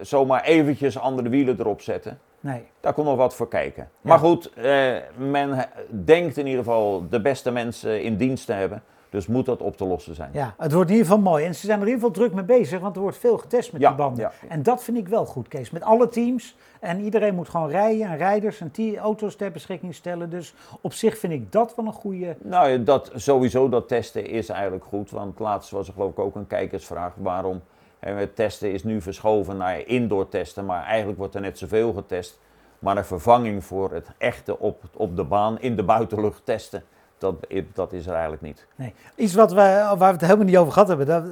zomaar 0.00 0.42
eventjes 0.42 0.98
andere 0.98 1.28
wielen 1.28 1.60
erop 1.60 1.80
zetten. 1.80 2.18
Nee, 2.40 2.64
Daar 2.80 2.92
komt 2.92 3.06
nog 3.06 3.16
wat 3.16 3.34
voor 3.34 3.48
kijken. 3.48 3.88
Maar 4.00 4.18
goed, 4.18 4.52
eh, 4.52 4.96
men 5.16 5.66
denkt 5.88 6.36
in 6.36 6.46
ieder 6.46 6.64
geval 6.64 7.06
de 7.08 7.20
beste 7.20 7.50
mensen 7.50 8.02
in 8.02 8.16
dienst 8.16 8.46
te 8.46 8.52
hebben. 8.52 8.82
Dus 9.12 9.26
moet 9.26 9.46
dat 9.46 9.60
op 9.62 9.76
te 9.76 9.84
lossen 9.84 10.14
zijn. 10.14 10.30
Ja, 10.32 10.54
het 10.58 10.72
wordt 10.72 10.90
in 10.90 10.96
ieder 10.96 11.10
geval 11.10 11.30
mooi. 11.30 11.44
En 11.44 11.54
ze 11.54 11.66
zijn 11.66 11.80
er 11.80 11.86
in 11.86 11.92
ieder 11.92 12.08
geval 12.08 12.22
druk 12.24 12.34
mee 12.34 12.58
bezig, 12.58 12.80
want 12.80 12.96
er 12.96 13.02
wordt 13.02 13.16
veel 13.18 13.38
getest 13.38 13.72
met 13.72 13.80
Ja, 13.80 13.88
die 13.88 13.96
banden. 13.96 14.20
ja. 14.24 14.32
En 14.48 14.62
dat 14.62 14.82
vind 14.84 14.96
ik 14.96 15.08
wel 15.08 15.26
goed, 15.26 15.48
Kees. 15.48 15.70
Met 15.70 15.82
alle 15.82 16.08
teams. 16.08 16.56
En 16.80 17.00
iedereen 17.00 17.34
moet 17.34 17.48
gewoon 17.48 17.68
rijden 17.70 18.06
en 18.06 18.16
rijders 18.16 18.60
en 18.60 18.68
die 18.72 18.98
auto's 18.98 19.36
ter 19.36 19.50
beschikking 19.52 19.94
stellen. 19.94 20.30
Dus 20.30 20.54
op 20.80 20.92
zich 20.92 21.18
vind 21.18 21.32
ik 21.32 21.52
dat 21.52 21.74
wel 21.76 21.86
een 21.86 21.92
goede... 21.92 22.36
Nou, 22.42 22.68
ja, 22.68 22.76
dat, 22.78 23.10
sowieso 23.14 23.68
dat 23.68 23.88
testen 23.88 24.26
is 24.26 24.48
eigenlijk 24.48 24.84
goed. 24.84 25.10
Want 25.10 25.38
laatst 25.38 25.70
was 25.70 25.86
er 25.86 25.92
geloof 25.92 26.10
ik 26.10 26.18
ook 26.18 26.34
een 26.34 26.46
kijkersvraag 26.46 27.12
waarom 27.16 27.60
hè, 27.98 28.14
het 28.14 28.36
testen 28.36 28.72
is 28.72 28.84
nu 28.84 29.00
verschoven 29.00 29.56
naar 29.56 29.86
indoor 29.86 30.28
testen. 30.28 30.64
Maar 30.64 30.84
eigenlijk 30.84 31.18
wordt 31.18 31.34
er 31.34 31.40
net 31.40 31.58
zoveel 31.58 31.92
getest. 31.92 32.38
Maar 32.78 32.96
een 32.96 33.04
vervanging 33.04 33.64
voor 33.64 33.92
het 33.92 34.08
echte 34.18 34.58
op, 34.58 34.82
op 34.96 35.16
de 35.16 35.24
baan, 35.24 35.60
in 35.60 35.76
de 35.76 35.82
buitenlucht 35.84 36.40
testen, 36.44 36.82
dat, 37.22 37.34
dat 37.72 37.92
is 37.92 38.06
er 38.06 38.12
eigenlijk 38.12 38.42
niet. 38.42 38.66
Nee. 38.76 38.94
Iets 39.16 39.34
wat 39.34 39.50
we, 39.52 39.56
waar 39.56 39.96
we 39.98 40.04
het 40.04 40.20
helemaal 40.20 40.44
niet 40.44 40.56
over 40.56 40.72
gehad 40.72 40.88
hebben. 40.88 41.06
Dat, 41.06 41.24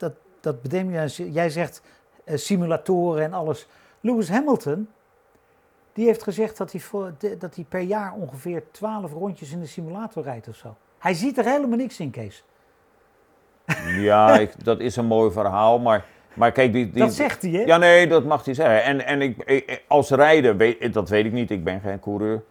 dat, 0.00 0.12
dat, 0.40 0.62
bedenk 0.62 1.10
je, 1.10 1.32
jij 1.32 1.50
zegt 1.50 1.82
eh, 2.24 2.36
simulatoren 2.36 3.22
en 3.24 3.32
alles. 3.32 3.68
Lewis 4.00 4.28
Hamilton, 4.30 4.88
die 5.92 6.06
heeft 6.06 6.22
gezegd 6.22 6.56
dat 6.56 6.72
hij, 6.72 6.80
voor, 6.80 7.12
dat 7.38 7.54
hij 7.54 7.64
per 7.68 7.80
jaar 7.80 8.12
ongeveer 8.12 8.62
12 8.70 9.12
rondjes 9.12 9.52
in 9.52 9.60
de 9.60 9.66
simulator 9.66 10.22
rijdt 10.22 10.48
of 10.48 10.56
zo. 10.56 10.76
Hij 10.98 11.14
ziet 11.14 11.38
er 11.38 11.44
helemaal 11.44 11.78
niks 11.78 12.00
in, 12.00 12.10
Kees. 12.10 12.44
Ja, 13.98 14.38
ik, 14.38 14.64
dat 14.64 14.80
is 14.80 14.96
een 14.96 15.04
mooi 15.06 15.30
verhaal. 15.32 15.78
Maar, 15.78 16.04
maar 16.34 16.52
kijk, 16.52 16.72
die, 16.72 16.90
die, 16.90 17.02
dat 17.02 17.12
zegt 17.12 17.42
hij, 17.42 17.50
hè? 17.50 17.60
Ja, 17.60 17.76
nee, 17.76 18.06
dat 18.08 18.24
mag 18.24 18.44
hij 18.44 18.54
zeggen. 18.54 18.82
En, 18.84 19.06
en 19.06 19.22
ik, 19.22 19.42
ik- 19.44 19.82
als 19.88 20.10
rijder, 20.10 20.56
weet, 20.56 20.92
dat 20.92 21.08
weet 21.08 21.24
ik 21.24 21.32
niet, 21.32 21.50
ik 21.50 21.64
ben 21.64 21.80
geen 21.80 22.00
coureur. 22.00 22.42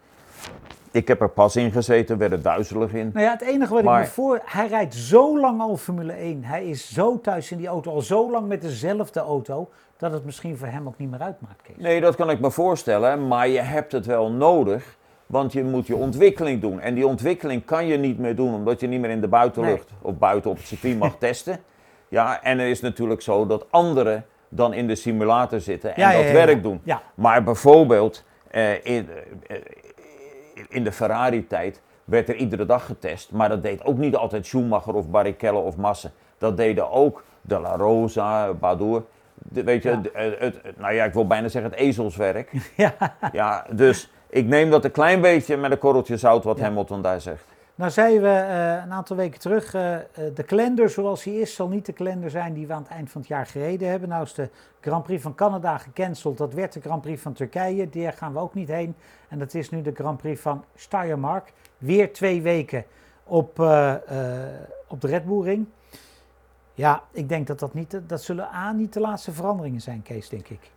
Ik 0.92 1.08
heb 1.08 1.22
er 1.22 1.30
pas 1.30 1.56
in 1.56 1.72
gezeten, 1.72 2.18
werd 2.18 2.32
er 2.32 2.42
duizelig 2.42 2.94
in. 2.94 3.10
Nou 3.14 3.26
ja, 3.26 3.32
het 3.32 3.42
enige 3.42 3.74
wat 3.74 3.84
Maar- 3.84 4.00
ik 4.02 4.08
me 4.08 4.14
voor... 4.14 4.42
Hij 4.46 4.68
rijdt 4.68 4.94
zo 4.96 5.40
lang 5.40 5.62
al 5.62 5.78
Formule 5.78 6.14
1. 6.14 6.44
Hij 6.44 6.66
is 6.66 6.94
zo 6.94 7.20
thuis 7.22 7.52
in 7.52 7.58
die 7.58 7.68
auto, 7.68 7.92
al 7.92 8.02
zo 8.02 8.32
lang 8.32 8.48
met 8.48 8.62
dezelfde 8.62 9.20
auto... 9.20 9.70
dat 9.98 10.12
het 10.12 10.26
misschien 10.26 10.58
voor 10.58 10.68
hem 10.68 10.88
ook 10.88 10.98
niet 10.98 11.10
meer 11.12 11.20
uitmaakt, 11.22 11.62
Kees. 11.62 11.76
Nee, 11.78 12.02
dat 12.02 12.16
kan 12.16 12.30
ik 12.30 12.40
me 12.40 12.52
voorstellen, 12.52 13.28
maar 13.28 13.48
je 13.48 13.60
hebt 13.60 13.92
het 13.92 14.06
wel 14.06 14.32
nodig. 14.32 14.98
Want 15.26 15.54
je 15.54 15.64
moet 15.64 15.88
je 15.88 15.96
ontwikkeling 15.96 16.62
doen. 16.62 16.80
En 16.80 16.94
die 16.94 17.08
ontwikkeling 17.08 17.66
kan 17.66 17.86
je 17.86 17.98
niet 17.98 18.18
meer 18.20 18.36
doen, 18.36 18.54
omdat 18.54 18.80
je 18.80 18.88
niet 18.88 19.00
meer 19.00 19.10
in 19.10 19.22
de 19.22 19.28
buitenlucht 19.28 19.90
of 20.02 20.18
buiten 20.18 20.50
op 20.52 20.58
het 20.58 20.66
circuit 20.68 21.00
mag 21.00 21.16
testen. 21.20 21.60
Ja, 22.08 22.44
en 22.44 22.60
er 22.60 22.68
is 22.68 22.82
natuurlijk 22.82 23.22
zo 23.22 23.46
dat 23.46 23.66
anderen 23.70 24.26
dan 24.50 24.74
in 24.74 24.88
de 24.88 24.96
simulator 24.96 25.60
zitten 25.60 25.96
en 25.96 26.02
Ja, 26.02 26.12
dat 26.12 26.24
ja, 26.24 26.34
werk 26.34 26.64
doen. 26.64 26.82
Ja, 26.84 27.02
Maar 27.16 27.44
bijvoorbeeld 27.44 28.24
eh, 28.48 28.86
in, 28.86 29.10
eh, 29.48 29.58
in 30.70 30.84
de 30.84 30.92
Ferrari-tijd 30.92 31.82
werd 32.06 32.30
er 32.30 32.36
iedere 32.36 32.66
dag 32.66 32.86
getest. 32.86 33.32
Maar 33.32 33.50
dat 33.50 33.64
deed 33.64 33.84
ook 33.84 33.98
niet 33.98 34.16
altijd 34.16 34.46
Schumacher 34.46 34.94
of 34.94 35.10
Barrichello 35.10 35.60
of 35.60 35.78
Massa. 35.78 36.10
Dat 36.38 36.58
deden 36.58 36.92
ook 36.92 37.24
De 37.42 37.60
La 37.60 37.76
Rosa, 37.76 38.54
Badoer. 38.54 39.04
De- 39.34 39.64
weet 39.64 39.84
je, 39.84 39.90
Ja. 39.90 39.96
de- 39.96 40.12
het, 40.14 40.40
het- 40.64 40.78
nou 40.78 40.94
ja, 40.94 41.04
ik 41.04 41.14
wil 41.14 41.28
bijna 41.28 41.48
zeggen 41.48 41.72
het 41.72 41.80
ezelswerk. 41.80 42.52
ja. 42.76 42.94
ja, 43.32 43.66
dus 43.72 44.12
ik 44.30 44.46
neem 44.46 44.70
dat 44.70 44.86
een 44.86 44.92
klein 44.92 45.22
beetje 45.22 45.58
met 45.58 45.72
een 45.72 45.78
korreltje 45.78 46.18
zout 46.18 46.44
wat 46.44 46.58
Ja. 46.58 46.64
Hamilton 46.64 47.02
daar 47.02 47.22
zegt. 47.22 47.44
Nou 47.82 47.94
zeiden 47.94 48.22
we 48.22 48.28
eh, 48.28 48.84
een 48.84 48.92
aantal 48.92 49.16
weken 49.16 49.40
terug, 49.40 49.74
eh, 49.74 49.96
eh, 49.96 50.02
de 50.34 50.44
kalender 50.44 50.90
zoals 50.90 51.24
die 51.24 51.42
is, 51.42 51.56
zal 51.56 51.68
niet 51.68 51.86
de 51.86 51.94
kalender 51.94 52.30
zijn 52.30 52.54
die 52.54 52.68
we 52.68 52.74
aan 52.74 52.82
het 52.82 52.92
eind 52.92 53.12
van 53.12 53.22
het 53.22 53.30
jaar 53.30 53.46
gereden 53.46 53.90
hebben. 53.90 54.10
Nou 54.10 54.24
is 54.24 54.34
de 54.34 54.50
Grand 54.82 55.04
Prix 55.04 55.22
van 55.22 55.36
Canada 55.36 55.78
gecanceld, 55.78 56.38
dat 56.38 56.54
werd 56.54 56.74
de 56.74 56.82
Grand 56.82 57.02
Prix 57.02 57.22
van 57.22 57.34
Turkije, 57.34 57.90
daar 57.90 58.14
gaan 58.14 58.34
we 58.34 58.40
ook 58.40 58.54
niet 58.54 58.68
heen. 58.68 58.96
En 59.30 59.40
dat 59.40 59.54
is 59.54 59.70
nu 59.70 59.82
de 59.82 59.92
Grand 59.94 60.18
Prix 60.18 60.42
van 60.42 60.64
Steiermark, 60.76 61.54
weer 61.78 62.14
twee 62.14 62.42
weken 62.42 62.86
op, 63.24 63.60
op 64.88 65.02
de 65.02 65.08
Red 65.08 65.26
Bull 65.26 65.44
Ring. 65.44 65.66
Ja, 66.74 67.04
ik 67.12 67.30
denk 67.30 67.48
dat 67.48 67.60
dat 67.60 67.74
niet, 67.74 68.00
dat 68.08 68.22
zullen 68.22 68.48
A 68.54 68.72
niet 68.72 68.94
de 68.94 69.00
laatste 69.00 69.32
veranderingen 69.32 69.82
zijn, 69.82 70.02
Kees, 70.02 70.30
denk 70.30 70.48
ik. 70.48 70.72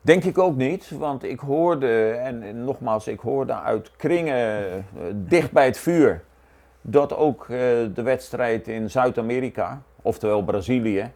Denk 0.00 0.24
ik 0.24 0.38
ook 0.38 0.56
niet, 0.56 0.90
want 0.90 1.22
ik 1.22 1.40
hoorde, 1.40 2.10
en, 2.10 2.64
nogmaals, 2.64 3.06
ik 3.08 3.20
hoorde 3.20 3.54
uit 3.54 3.90
kringen 3.96 4.84
dicht 5.14 5.52
bij 5.52 5.64
het 5.64 5.78
vuur, 5.78 6.26
dat 6.80 7.16
ook 7.16 7.42
eh, 7.42 7.48
de 7.94 8.02
wedstrijd 8.02 8.68
in 8.68 8.90
Zuid-Amerika, 8.90 9.82
oftewel 10.02 10.44
Brazilië, 10.44 11.10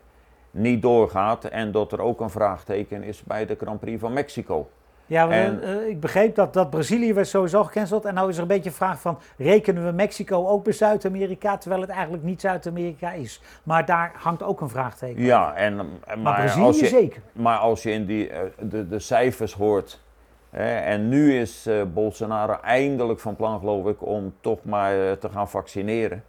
niet 0.51 0.83
doorgaat 0.83 1.45
en 1.45 1.73
dat 1.73 1.93
er 1.93 2.01
ook 2.01 2.21
een 2.21 2.31
vraagteken 2.31 3.03
is 3.03 3.23
bij 3.23 3.47
de 3.47 3.57
Grand 3.61 3.81
Prix 3.81 4.01
van 4.01 4.13
Mexico. 4.13 4.69
Ja, 5.07 5.27
maar, 5.27 5.35
En- 5.37 5.63
eh, 5.63 5.89
ik 5.89 6.01
begreep 6.01 6.35
dat, 6.35 6.53
dat 6.53 6.71
Brazilië 6.71 7.15
werd 7.15 7.29
sowieso 7.29 7.65
gecanceld. 7.65 8.05
En 8.05 8.15
nou 8.15 8.29
is 8.29 8.37
er 8.37 8.43
een 8.43 8.49
beetje 8.49 8.69
een 8.71 8.77
vraag 8.77 9.01
van, 9.01 9.19
rekenen 9.37 9.85
we 9.87 9.93
Mexico 9.93 10.49
ook 10.49 10.65
bij 10.65 10.73
Zuid-Amerika? 10.73 11.57
Terwijl 11.59 11.81
het 11.81 11.91
eigenlijk 11.91 12.23
niet 12.23 12.41
Zuid-Amerika 12.41 13.13
is. 13.13 13.41
Maar 13.63 13.85
daar 13.87 14.13
hangt 14.15 14.43
ook 14.43 14.61
een 14.61 14.69
vraagteken. 14.69 15.23
Ja, 15.23 15.55
en, 15.55 15.79
eh, 15.79 15.85
maar, 16.07 16.19
maar, 16.19 16.35
Brazilië 16.35 16.65
als 16.65 16.81
je, 16.81 16.87
zeker. 16.87 17.23
maar 17.33 17.59
als 17.59 17.83
je 17.83 17.91
in 17.91 18.07
die, 18.07 18.29
eh, 18.31 18.41
de, 18.61 18.89
de 18.89 18.99
cijfers 18.99 19.55
hoort, 19.55 20.01
en 20.61 21.09
nu 21.09 21.39
is 21.39 21.67
eh, 21.67 21.83
Bolsonaro 21.95 22.57
eindelijk 22.63 23.21
van 23.21 23.37
plan, 23.37 23.59
geloof 23.59 23.87
ik, 23.87 24.07
om 24.07 24.35
toch 24.41 24.65
maar 24.65 25.07
eh, 25.07 25.13
te 25.13 25.29
gaan 25.29 25.49
vaccineren. 25.49 26.25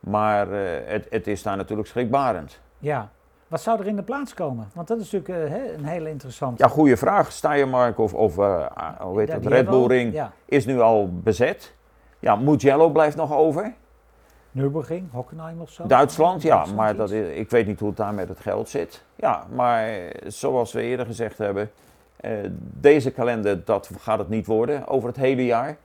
Maar 0.00 0.52
eh, 0.52 0.80
het, 0.92 1.06
het 1.10 1.26
is 1.26 1.42
daar 1.42 1.56
natuurlijk 1.56 1.88
schrikbarend. 1.88 2.60
Ja. 2.78 3.10
Wat 3.48 3.60
zou 3.60 3.80
er 3.80 3.86
in 3.86 3.96
de 3.96 4.02
plaats 4.02 4.34
komen? 4.34 4.68
Want 4.74 4.88
dat 4.88 5.00
is 5.00 5.10
natuurlijk 5.10 5.54
een 5.78 5.84
hele 5.84 6.08
interessante. 6.08 6.62
Ja, 6.62 6.68
goede 6.68 6.96
vraag. 6.96 7.32
Steiermark 7.32 7.98
of, 7.98 8.14
of 8.14 8.38
eh, 8.38 8.66
hoe 9.00 9.20
heet 9.20 9.46
Red 9.46 9.68
Bull. 9.70 9.86
Ring 9.86 10.12
Ja. 10.12 10.32
is 10.44 10.66
nu 10.66 10.80
al 10.80 11.10
bezet. 11.12 11.74
Ja, 12.18 12.36
Mugello 12.36 12.88
blijft 12.90 13.16
nog 13.16 13.32
over. 13.32 13.74
Nürburgring, 14.50 15.12
Hockenheim 15.12 15.60
of 15.60 15.70
zo. 15.70 15.86
Duitsland, 15.86 16.42
ja, 16.42 16.54
Duitsland 16.54 16.80
maar 16.80 16.96
dat 16.96 17.10
is, 17.10 17.36
ik 17.36 17.50
weet 17.50 17.66
niet 17.66 17.78
hoe 17.78 17.88
het 17.88 17.96
daar 17.96 18.14
met 18.14 18.28
het 18.28 18.40
geld 18.40 18.68
zit. 18.68 19.04
Ja, 19.16 19.44
maar 19.54 19.88
zoals 20.26 20.72
we 20.72 20.82
eerder 20.82 21.06
gezegd 21.06 21.38
hebben, 21.38 21.70
deze 22.80 23.10
kalender, 23.10 23.64
dat 23.64 23.90
gaat 23.98 24.18
het 24.18 24.28
niet 24.28 24.46
worden 24.46 24.86
over 24.86 25.08
het 25.08 25.16
hele 25.18 25.44
jaar. 25.44 25.76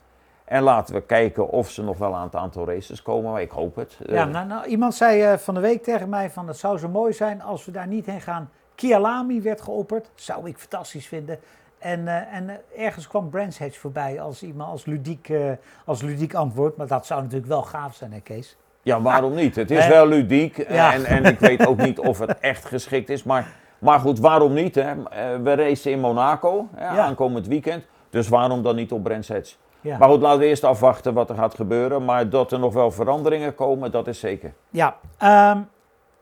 En 0.46 0.64
laten 0.64 0.94
we 0.96 1.02
kijken 1.02 1.50
of 1.50 1.70
ze 1.70 1.84
nog 1.84 1.98
wel 1.98 2.16
aan 2.16 2.24
het 2.24 2.36
aantal 2.36 2.66
races 2.68 3.02
komen, 3.02 3.32
maar 3.32 3.42
ik 3.42 3.52
hoop 3.52 3.76
het. 3.76 3.98
Eh, 4.06 4.16
Ja, 4.16 4.26
nou, 4.26 4.48
nou, 4.48 4.66
iemand 4.66 4.96
zei 4.96 5.22
eh, 5.22 5.38
van 5.38 5.54
de 5.54 5.60
week 5.60 5.84
tegen 5.84 6.10
mij 6.10 6.30
van 6.30 6.48
het 6.48 6.58
zou 6.58 6.78
zo 6.78 6.88
mooi 6.90 7.14
zijn 7.14 7.42
als 7.42 7.66
we 7.66 7.72
daar 7.72 7.88
niet 7.88 8.06
heen 8.06 8.22
gaan. 8.22 8.50
Kialami 8.76 9.42
werd 9.42 9.62
geopperd, 9.62 10.10
zou 10.16 10.48
ik 10.48 10.58
fantastisch 10.58 11.08
vinden. 11.08 11.40
En, 11.80 12.08
eh, 12.08 12.34
en 12.34 12.50
eh, 12.50 12.86
ergens 12.86 13.08
kwam 13.08 13.30
Brands 13.30 13.60
Hatch 13.60 13.78
voorbij 13.78 14.22
als 14.22 14.44
iemand 14.44 14.72
als 14.72 14.86
ludiek, 14.86 15.30
eh, 15.30 15.52
als 15.86 16.02
ludiek 16.02 16.34
antwoord. 16.34 16.78
Maar 16.78 16.88
dat 16.88 17.06
zou 17.06 17.22
natuurlijk 17.22 17.50
wel 17.50 17.64
gaaf 17.64 17.96
zijn, 17.96 18.12
hè 18.14 18.20
Kees? 18.20 18.58
Ja, 18.82 19.02
waarom 19.02 19.34
niet? 19.36 19.56
Het 19.56 19.72
is 19.72 19.84
Eh, 19.84 19.90
wel 19.90 20.08
ludiek 20.08 20.58
eh, 20.58 20.76
ja. 20.76 20.94
en, 20.94 21.06
en 21.06 21.26
ik 21.26 21.40
weet 21.40 21.66
ook 21.68 21.78
niet 21.78 22.00
of 22.00 22.20
het 22.20 22.40
echt 22.40 22.66
geschikt 22.66 23.10
is. 23.10 23.24
Maar, 23.24 23.48
maar 23.80 24.00
goed, 24.00 24.20
waarom 24.20 24.54
niet? 24.54 24.76
Hè? 24.76 24.82
Eh, 25.04 25.36
We 25.44 25.54
racen 25.56 25.92
in 25.92 26.00
Monaco 26.00 26.68
hè, 26.76 26.96
Ja. 26.96 26.98
aankomend 27.04 27.48
weekend. 27.48 27.84
Dus 28.10 28.28
waarom 28.28 28.64
dan 28.64 28.76
niet 28.76 28.92
op 28.92 29.04
Brands 29.04 29.28
Hatch? 29.30 29.56
Ja, 29.82 29.98
Maar 29.98 30.10
goed, 30.10 30.22
laten 30.22 30.40
we 30.40 30.46
eerst 30.46 30.64
afwachten 30.64 31.14
wat 31.14 31.30
er 31.30 31.36
gaat 31.36 31.56
gebeuren. 31.56 32.06
Maar 32.06 32.30
dat 32.30 32.52
er 32.52 32.60
nog 32.60 32.74
wel 32.74 32.92
veranderingen 32.92 33.56
komen, 33.56 33.92
dat 33.92 34.08
is 34.08 34.20
zeker. 34.20 34.54
ja 34.70 34.96
ehm, 35.18 35.62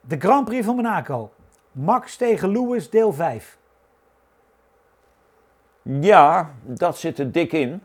de 0.01 0.19
Grand 0.19 0.45
Prix 0.45 0.65
van 0.65 0.75
Monaco. 0.75 1.31
Max 1.71 2.15
tegen 2.15 2.49
Lewis, 2.51 2.89
deel 2.89 3.13
5. 3.13 3.57
Ja, 5.81 6.49
dat 6.63 6.97
zit 6.97 7.19
er 7.19 7.31
dik 7.31 7.51
in. 7.51 7.81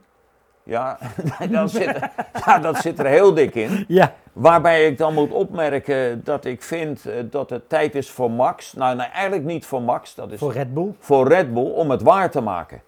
Ja, 0.64 0.98
dat 1.50 1.70
zit, 1.70 1.98
ja, 2.44 2.58
dat 2.58 2.76
zit 2.76 2.98
er 2.98 3.06
heel 3.06 3.34
dik 3.34 3.54
in. 3.54 3.84
Ja, 3.88 4.12
Waarbij 4.32 4.86
ik 4.86 4.98
dan 4.98 5.14
moet 5.14 5.30
opmerken 5.30 6.24
dat 6.24 6.44
ik 6.44 6.62
vind 6.62 7.06
eh, 7.06 7.14
dat 7.30 7.50
het 7.50 7.68
tijd 7.68 7.94
is 7.94 8.10
voor 8.10 8.30
Max. 8.30 8.72
Nou, 8.72 8.96
nee, 8.96 9.06
eigenlijk 9.06 9.44
niet 9.44 9.66
voor 9.66 9.82
Max. 9.82 10.14
Dat 10.14 10.32
is 10.32 10.38
voor 10.38 10.52
Red 10.52 10.74
Bull. 10.74 10.94
voor 10.98 11.28
Red 11.28 11.54
Bull 11.54 11.70
om 11.70 11.90
het 11.90 12.02
waar 12.02 12.30
te 12.30 12.40
maken. 12.40 12.82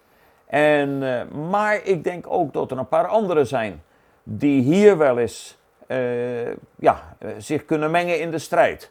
En, 0.46 1.02
eh, 1.02 1.36
maar 1.50 1.80
ik 1.84 2.04
denk 2.04 2.24
ook 2.28 2.52
dat 2.52 2.70
er 2.70 2.78
een 2.78 2.88
paar 2.88 3.06
anderen 3.06 3.46
zijn 3.46 3.82
die 4.22 4.62
hier 4.62 4.98
wel 4.98 5.18
eens 5.18 5.58
eh, 5.86 6.46
ja, 6.76 7.16
zich 7.38 7.64
kunnen 7.64 7.90
mengen 7.90 8.20
in 8.20 8.30
de 8.30 8.38
strijd. 8.38 8.90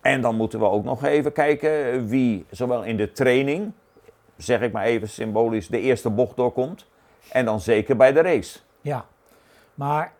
En 0.00 0.20
dan 0.20 0.36
moeten 0.36 0.58
we 0.58 0.64
ook 0.64 0.84
nog 0.84 1.04
even 1.04 1.32
kijken 1.32 2.06
wie 2.08 2.46
zowel 2.50 2.82
in 2.82 2.96
de 2.96 3.12
training, 3.12 3.72
zeg 4.36 4.60
ik 4.60 4.72
maar 4.72 4.84
even 4.84 5.08
symbolisch, 5.08 5.68
de 5.68 5.80
eerste 5.80 6.10
bocht 6.10 6.36
doorkomt. 6.36 6.86
En 7.30 7.44
dan 7.44 7.60
zeker 7.60 7.96
bij 7.96 8.12
de 8.12 8.20
race. 8.20 8.58
Ja, 8.80 9.04
maar 9.74 10.12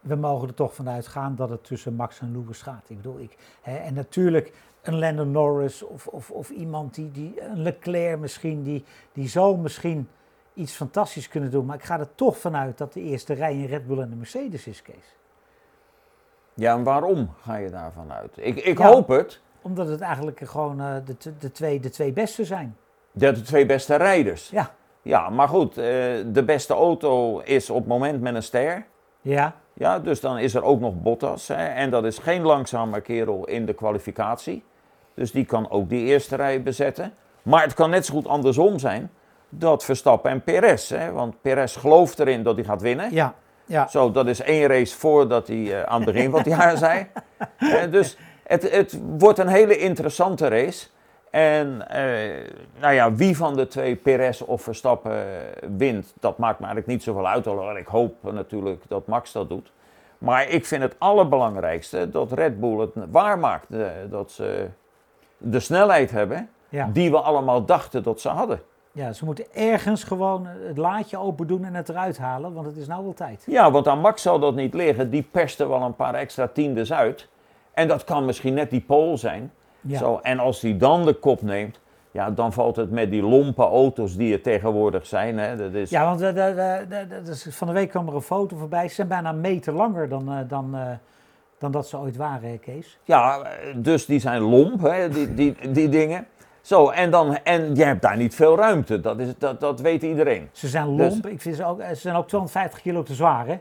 we 0.00 0.14
mogen 0.14 0.48
er 0.48 0.54
toch 0.54 0.74
vanuit 0.74 1.06
gaan 1.06 1.34
dat 1.36 1.50
het 1.50 1.64
tussen 1.64 1.94
Max 1.94 2.20
en 2.20 2.32
Lewis 2.32 2.62
gaat. 2.62 2.84
Ik 2.86 2.96
bedoel, 2.96 3.18
ik, 3.18 3.36
hè, 3.62 3.76
en 3.76 3.94
natuurlijk 3.94 4.52
een 4.82 4.98
Lando 4.98 5.24
Norris 5.24 5.82
of, 5.82 6.06
of, 6.06 6.30
of 6.30 6.50
iemand 6.50 6.94
die, 6.94 7.10
die, 7.10 7.42
een 7.42 7.62
Leclerc 7.62 8.18
misschien, 8.18 8.62
die, 8.62 8.84
die 9.12 9.28
zou 9.28 9.58
misschien 9.58 10.08
iets 10.54 10.72
fantastisch 10.72 11.28
kunnen 11.28 11.50
doen. 11.50 11.66
Maar 11.66 11.76
ik 11.76 11.82
ga 11.84 11.98
er 11.98 12.14
toch 12.14 12.38
vanuit 12.38 12.78
dat 12.78 12.92
de 12.92 13.00
eerste 13.02 13.34
rij 13.34 13.52
een 13.52 13.66
Red 13.66 13.86
Bull 13.86 14.00
en 14.00 14.10
de 14.10 14.16
Mercedes 14.16 14.66
is, 14.66 14.82
Kees. 14.82 15.16
Ja, 16.54 16.74
en 16.74 16.82
waarom 16.82 17.30
ga 17.42 17.56
je 17.56 17.70
daarvan 17.70 18.12
uit? 18.12 18.30
Ik, 18.36 18.56
ik 18.56 18.78
Ja. 18.78 18.92
hoop 18.92 19.08
het 19.08 19.40
Omdat 19.62 19.88
het 19.88 20.00
eigenlijk 20.00 20.40
gewoon 20.40 20.80
eh, 20.80 20.94
de, 21.04 21.16
de, 21.38 21.52
twee, 21.52 21.80
de 21.80 21.90
twee 21.90 22.12
beste 22.12 22.44
zijn. 22.44 22.76
dat 23.12 23.34
de 23.34 23.42
twee 23.42 23.66
beste 23.66 23.94
rijders. 23.96 24.48
Ja, 24.50 24.74
Ja, 25.02 25.28
maar 25.28 25.48
goed, 25.48 25.78
eh, 25.78 25.84
de 26.26 26.42
beste 26.44 26.74
auto 26.74 27.38
is 27.38 27.70
op 27.70 27.78
het 27.78 27.86
moment 27.86 28.20
met 28.20 28.34
een 28.34 28.42
ster. 28.42 28.86
ja, 29.20 29.54
Ja, 29.72 29.98
dus 29.98 30.20
dan 30.20 30.38
is 30.38 30.54
er 30.54 30.62
ook 30.62 30.80
nog 30.80 30.94
Bottas. 31.02 31.48
Hè, 31.48 31.66
en 31.66 31.90
dat 31.90 32.04
is 32.04 32.18
geen 32.18 32.42
langzame 32.42 33.00
kerel 33.00 33.44
in 33.44 33.66
de 33.66 33.72
kwalificatie. 33.72 34.64
Dus 35.14 35.32
die 35.32 35.44
kan 35.44 35.70
ook 35.70 35.88
die 35.88 36.04
eerste 36.04 36.36
rij 36.36 36.62
bezetten. 36.62 37.12
Maar 37.42 37.62
het 37.62 37.74
kan 37.74 37.90
net 37.90 38.06
zo 38.06 38.14
goed 38.14 38.26
andersom 38.26 38.78
zijn 38.78 39.10
dat 39.48 39.84
Verstappen 39.84 40.30
en 40.30 40.42
Perez. 40.42 40.88
Hè, 40.90 41.12
want 41.12 41.40
Perez 41.40 41.78
gelooft 41.78 42.18
erin 42.18 42.42
dat 42.42 42.54
hij 42.54 42.64
gaat 42.64 42.82
winnen. 42.82 43.12
Ja, 43.12 43.34
ja. 43.66 43.86
Zo, 43.86 44.10
dat 44.10 44.26
is 44.26 44.40
één 44.40 44.66
race 44.66 44.96
voordat 44.96 45.46
hij 45.46 45.80
eh, 45.80 45.82
aan 45.82 46.02
het 46.02 46.12
begin 46.12 46.30
van 46.30 46.38
het 46.38 46.48
jaar 46.48 46.76
zei. 46.76 47.06
Dus 47.90 48.16
het, 48.44 48.70
het 48.70 49.00
wordt 49.18 49.38
een 49.38 49.48
hele 49.48 49.78
interessante 49.78 50.48
race. 50.48 50.86
En 51.30 51.88
eh, 51.88 52.50
nou 52.80 52.94
ja, 52.94 53.12
wie 53.12 53.36
van 53.36 53.56
de 53.56 53.66
twee, 53.66 53.96
Perez 53.96 54.40
of 54.40 54.62
Verstappen, 54.62 55.12
eh, 55.12 55.68
wint, 55.76 56.14
dat 56.20 56.38
maakt 56.38 56.58
me 56.58 56.64
eigenlijk 56.66 56.86
niet 56.86 57.02
zoveel 57.02 57.26
uit. 57.28 57.46
Alhoewel 57.46 57.76
ik 57.76 57.86
hoop 57.86 58.32
natuurlijk 58.32 58.82
dat 58.88 59.06
Max 59.06 59.32
dat 59.32 59.48
doet. 59.48 59.72
Maar 60.18 60.48
ik 60.48 60.66
vind 60.66 60.82
het 60.82 60.94
allerbelangrijkste 60.98 62.10
dat 62.10 62.32
Red 62.32 62.60
Bull 62.60 62.78
het 62.78 62.90
waarmaakt. 63.10 63.70
eh, 63.70 63.86
dat 64.10 64.30
ze 64.30 64.66
de 65.38 65.60
snelheid 65.60 66.10
hebben 66.10 66.48
Ja. 66.68 66.90
die 66.92 67.10
we 67.10 67.20
allemaal 67.20 67.64
dachten 67.64 68.02
dat 68.02 68.20
ze 68.20 68.28
hadden. 68.28 68.60
ja, 68.92 69.12
ze 69.12 69.24
moeten 69.24 69.44
ergens 69.54 70.04
gewoon 70.04 70.46
het 70.46 70.76
laadje 70.78 71.18
open 71.18 71.46
doen 71.46 71.64
en 71.64 71.74
het 71.74 71.88
eruit 71.88 72.18
halen, 72.18 72.52
want 72.54 72.66
het 72.66 72.76
is 72.76 72.86
nou 72.86 73.04
wel 73.04 73.14
tijd. 73.14 73.44
Ja, 73.46 73.70
want 73.70 73.88
aan 73.88 74.00
Max 74.00 74.22
zal 74.22 74.38
dat 74.38 74.54
niet 74.54 74.74
liggen. 74.74 75.10
Die 75.10 75.22
perste 75.30 75.68
wel 75.68 75.82
een 75.82 75.96
paar 75.96 76.14
extra 76.14 76.48
tiendes 76.48 76.92
uit. 76.92 77.28
En 77.72 77.88
dat 77.88 78.04
kan 78.04 78.24
misschien 78.24 78.54
net 78.54 78.70
die 78.70 78.80
pole 78.80 79.16
zijn. 79.16 79.52
Ja. 79.88 79.98
Zo, 79.98 80.18
en 80.22 80.38
als 80.38 80.60
hij 80.60 80.76
dan 80.76 81.04
de 81.04 81.12
kop 81.14 81.42
neemt, 81.42 81.80
ja, 82.10 82.30
dan 82.30 82.52
valt 82.52 82.76
het 82.76 82.90
met 82.90 83.10
die 83.10 83.22
lompe 83.22 83.62
auto's 83.62 84.16
die 84.16 84.32
er 84.32 84.40
tegenwoordig 84.42 85.06
zijn. 85.06 85.38
Hè, 85.38 85.56
dat 85.56 85.72
is, 85.72 85.90
Ja, 85.90 86.04
want 86.04 86.18
de, 86.18 86.32
de, 86.32 86.84
de, 86.88 87.06
de- 87.08 87.22
dus 87.22 87.46
van 87.50 87.66
de 87.66 87.72
week 87.72 87.90
kwam 87.90 88.08
er 88.08 88.14
een 88.14 88.20
foto 88.22 88.56
voorbij. 88.56 88.88
Ze 88.88 88.94
zijn 88.94 89.08
bijna 89.08 89.30
een 89.30 89.40
meter 89.40 89.72
langer 89.72 90.08
dan, 90.08 90.28
eh, 90.32 90.38
dan, 90.48 90.74
eh, 90.76 90.82
dan 91.58 91.70
dat 91.70 91.88
ze 91.88 91.98
ooit 91.98 92.16
waren, 92.16 92.60
Kees. 92.60 92.98
Ja, 93.04 93.42
dus 93.76 94.06
die 94.06 94.20
zijn 94.20 94.42
lomp, 94.42 94.80
hè, 94.82 95.08
die, 95.08 95.34
die, 95.34 95.56
die 95.72 95.88
dingen. 95.88 96.26
Zo, 96.60 96.88
en, 96.88 97.10
dan, 97.10 97.36
en 97.36 97.74
je 97.74 97.84
hebt 97.84 98.02
daar 98.02 98.16
niet 98.16 98.34
veel 98.34 98.56
ruimte, 98.56 99.00
dat, 99.00 99.18
is, 99.18 99.38
dat, 99.38 99.60
dat 99.60 99.80
weet 99.80 100.02
iedereen. 100.02 100.48
Ze 100.52 100.68
zijn 100.68 100.96
Dus- 100.96 101.10
lomp. 101.10 101.26
Ik 101.26 101.40
vind 101.40 101.56
ze, 101.56 101.64
ook, 101.64 101.80
ze 101.82 101.94
zijn 101.94 102.16
ook 102.16 102.26
250 102.28 102.80
kilo 102.82 103.02
te 103.02 103.14
zwaar, 103.14 103.46
hè? 103.46 103.58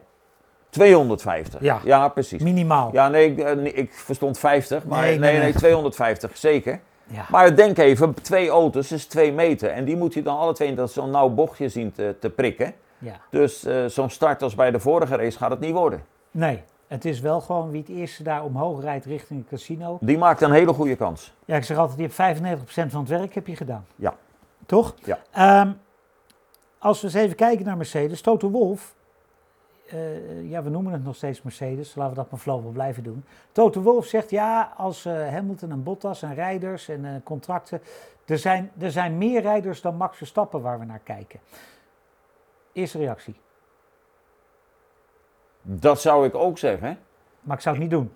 250. 0.69 1.61
Ja. 1.83 2.09
precies. 2.09 2.41
Minimaal. 2.41 2.89
Ja, 2.93 3.07
nee, 3.09 3.31
ik, 3.31 3.39
eh, 3.39 3.77
ik 3.77 3.93
verstond 3.93 4.39
50, 4.39 4.85
maar 4.85 5.01
Nee, 5.01 5.09
nee, 5.09 5.19
nee, 5.19 5.31
nee, 5.31 5.41
nee. 5.41 5.53
250, 5.53 6.37
zeker. 6.37 6.79
Ja. 7.07 7.25
Maar 7.29 7.55
denk 7.55 7.77
even, 7.77 8.13
twee 8.21 8.49
auto's 8.49 8.91
is 8.91 9.05
twee 9.05 9.31
meter. 9.31 9.69
En 9.69 9.85
die 9.85 9.97
moet 9.97 10.13
je 10.13 10.21
dan 10.21 10.37
alle 10.37 10.53
twee 10.53 10.67
in 10.67 10.75
dat 10.75 10.91
zo'n 10.91 11.11
nauw 11.11 11.29
bochtje 11.29 11.69
zien 11.69 11.91
te, 11.91 12.15
te 12.19 12.29
prikken. 12.29 12.73
ja. 12.97 13.13
Dus 13.29 13.65
eh, 13.65 13.85
zo'n 13.85 14.09
start 14.09 14.41
als 14.41 14.55
bij 14.55 14.71
de 14.71 14.79
vorige 14.79 15.15
race 15.15 15.37
gaat 15.37 15.49
het 15.49 15.59
niet 15.59 15.73
worden. 15.73 16.03
Nee, 16.31 16.63
het 16.87 17.05
is 17.05 17.19
wel 17.19 17.41
gewoon 17.41 17.71
wie 17.71 17.79
het 17.81 17.89
eerste 17.89 18.23
daar 18.23 18.43
omhoog 18.43 18.81
rijdt 18.81 19.05
richting 19.05 19.39
het 19.39 19.49
casino. 19.49 19.97
Die 20.01 20.17
maakt 20.17 20.41
een 20.41 20.51
hele 20.51 20.73
goede 20.73 20.95
kans. 20.95 21.33
Ja, 21.45 21.55
ik 21.55 21.63
zeg 21.63 21.77
altijd, 21.77 21.99
je 22.17 22.23
hebt 22.23 22.39
95% 22.39 22.91
van 22.91 22.99
het 22.99 23.09
werk 23.09 23.33
heb 23.33 23.47
je 23.47 23.55
gedaan. 23.55 23.85
Ja. 23.95 24.13
Toch? 24.65 24.93
Ja. 25.03 25.19
Ehm, 25.31 25.71
als 26.79 27.01
we 27.01 27.07
eens 27.07 27.15
even 27.15 27.35
kijken 27.35 27.65
naar 27.65 27.77
Mercedes. 27.77 28.21
Toto 28.21 28.49
Wolff, 28.49 28.95
eh, 29.87 30.49
ja, 30.49 30.63
we 30.63 30.69
noemen 30.69 30.93
het 30.93 31.03
nog 31.03 31.15
steeds 31.15 31.41
Mercedes. 31.41 31.95
Laten 31.95 32.13
we 32.13 32.19
dat 32.21 32.31
maar 32.31 32.39
voorlopig 32.39 32.71
blijven 32.71 33.03
doen. 33.03 33.25
Toto 33.51 33.81
Wolff 33.81 34.07
zegt, 34.07 34.29
ja, 34.29 34.73
als 34.77 35.05
eh, 35.05 35.13
Hamilton 35.13 35.71
en 35.71 35.83
Bottas 35.83 36.21
en 36.21 36.35
rijders 36.35 36.87
en 36.87 37.05
eh, 37.05 37.11
contracten... 37.23 37.81
Er 38.25 38.37
zijn, 38.37 38.71
er 38.79 38.91
zijn 38.91 39.17
meer 39.17 39.41
rijders 39.41 39.81
dan 39.81 39.95
Max 39.95 40.17
Verstappen 40.17 40.61
waar 40.61 40.79
we 40.79 40.85
naar 40.85 41.01
kijken. 41.03 41.39
Eerste 42.73 42.97
reactie. 42.97 43.35
Dat 45.61 46.01
zou 46.01 46.25
ik 46.25 46.35
ook 46.35 46.57
zeggen. 46.57 46.99
Maar 47.41 47.55
ik 47.55 47.61
zou 47.61 47.75
het 47.75 47.83
niet 47.83 47.93
doen. 47.93 48.11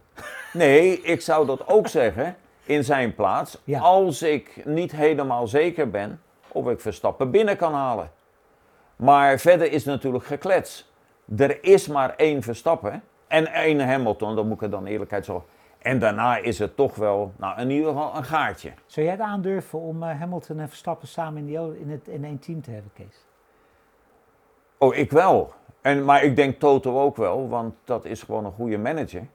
Nee, 0.53 1.01
ik 1.01 1.21
zou 1.21 1.45
dat 1.45 1.67
ook 1.67 1.87
zeggen 2.01 2.35
in 2.63 2.83
zijn 2.83 3.15
plaats. 3.15 3.57
Ja. 3.63 3.79
Als 3.79 4.21
ik 4.21 4.65
niet 4.65 4.91
helemaal 4.91 5.47
zeker 5.47 5.89
ben 5.89 6.21
of 6.47 6.67
ik 6.67 6.79
Verstappen 6.79 7.31
binnen 7.31 7.57
kan 7.57 7.73
halen. 7.73 8.11
Maar 8.95 9.39
verder 9.39 9.71
is 9.71 9.83
natuurlijk 9.83 10.25
geklets. 10.25 10.90
Er 11.37 11.63
is 11.63 11.87
maar 11.87 12.13
één 12.15 12.41
Verstappen 12.41 13.03
en 13.27 13.47
één 13.53 13.87
Hamilton, 13.87 14.35
dat 14.35 14.45
moet 14.45 14.55
ik 14.55 14.61
er 14.61 14.69
dan 14.69 14.85
eerlijkheid 14.85 15.25
zo. 15.25 15.45
En 15.81 15.99
daarna 15.99 16.37
is 16.37 16.59
het 16.59 16.75
toch 16.75 16.95
wel, 16.95 17.31
nou 17.37 17.61
in 17.61 17.69
ieder 17.69 17.87
geval 17.87 18.15
een 18.15 18.23
gaatje. 18.23 18.71
Zou 18.85 19.05
jij 19.05 19.15
het 19.15 19.23
aandurven 19.25 19.79
om 19.79 20.03
eh, 20.03 20.19
Hamilton 20.19 20.59
en 20.59 20.67
Verstappen 20.67 21.07
samen 21.07 21.39
in, 21.39 21.45
die, 21.45 21.79
in, 21.79 21.89
het, 21.91 22.07
in 22.07 22.25
één 22.25 22.39
team 22.39 22.61
te 22.61 22.71
hebben, 22.71 22.91
Kees? 22.93 23.25
Oh, 24.77 24.95
ik 24.95 25.11
wel. 25.11 25.53
En, 25.81 26.05
maar 26.05 26.23
ik 26.23 26.35
denk 26.35 26.59
Toto 26.59 27.01
ook 27.01 27.15
wel, 27.17 27.49
want 27.49 27.73
dat 27.83 28.05
is 28.05 28.23
gewoon 28.23 28.45
een 28.45 28.51
goede 28.51 28.77
manager. 28.77 29.27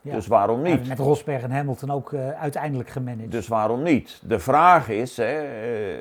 Ja. 0.00 0.12
Dus 0.14 0.26
waarom 0.26 0.66
Ja, 0.66 0.76
niet? 0.76 0.88
met 0.88 0.98
Rosberg 0.98 1.42
en 1.42 1.50
Hamilton 1.50 1.90
ook 1.90 2.12
eh, 2.12 2.30
uiteindelijk 2.40 2.88
gemanaged. 2.88 3.32
Dus 3.32 3.48
waarom 3.48 3.82
niet? 3.82 4.20
De 4.24 4.38
vraag 4.38 4.88
is, 4.88 5.16
hè, 5.16 5.40
eh, 5.42 6.00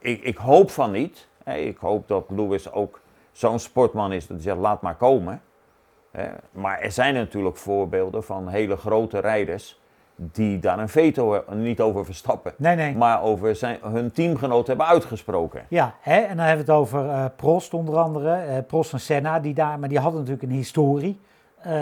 ik, 0.00 0.22
ik 0.22 0.36
hoop 0.36 0.70
van 0.70 0.90
niet. 0.90 1.28
Hè, 1.44 1.56
ik 1.56 1.76
hoop 1.76 2.08
dat 2.08 2.24
Lewis 2.28 2.72
ook 2.72 3.00
zo'n 3.32 3.58
sportman 3.58 4.12
is 4.12 4.26
dat 4.26 4.36
hij 4.36 4.44
zegt, 4.46 4.56
laat 4.58 4.82
maar 4.82 4.94
komen. 4.94 5.40
Hè, 6.10 6.28
maar 6.50 6.80
er 6.80 6.90
zijn 6.92 7.14
natuurlijk 7.14 7.56
voorbeelden 7.56 8.24
van 8.24 8.48
hele 8.48 8.76
grote 8.76 9.18
rijders 9.18 9.80
die 10.16 10.58
daar 10.58 10.78
een 10.78 10.88
veto 10.88 11.32
he- 11.32 11.54
niet 11.54 11.80
over 11.80 12.04
verstappen. 12.04 12.52
nee, 12.56 12.76
nee. 12.76 12.96
Maar 12.96 13.22
over 13.22 13.56
zijn, 13.56 13.78
hun 13.82 14.12
teamgenoot 14.12 14.66
hebben 14.66 14.86
uitgesproken. 14.86 15.64
Ja, 15.68 15.94
hè? 16.00 16.16
en 16.20 16.36
dan 16.36 16.46
hebben 16.46 16.66
we 16.66 16.72
het 16.72 16.80
over 16.80 17.08
eh, 17.08 17.24
Prost 17.36 17.74
onder 17.74 17.96
andere. 17.96 18.32
eh, 18.34 18.58
Prost 18.66 18.92
en 18.92 19.00
Senna, 19.00 19.40
die 19.40 19.54
daar, 19.54 19.78
maar 19.78 19.88
die 19.88 19.98
hadden 19.98 20.20
natuurlijk 20.20 20.46
een 20.50 20.56
historie. 20.56 21.20
Eh, 21.58 21.72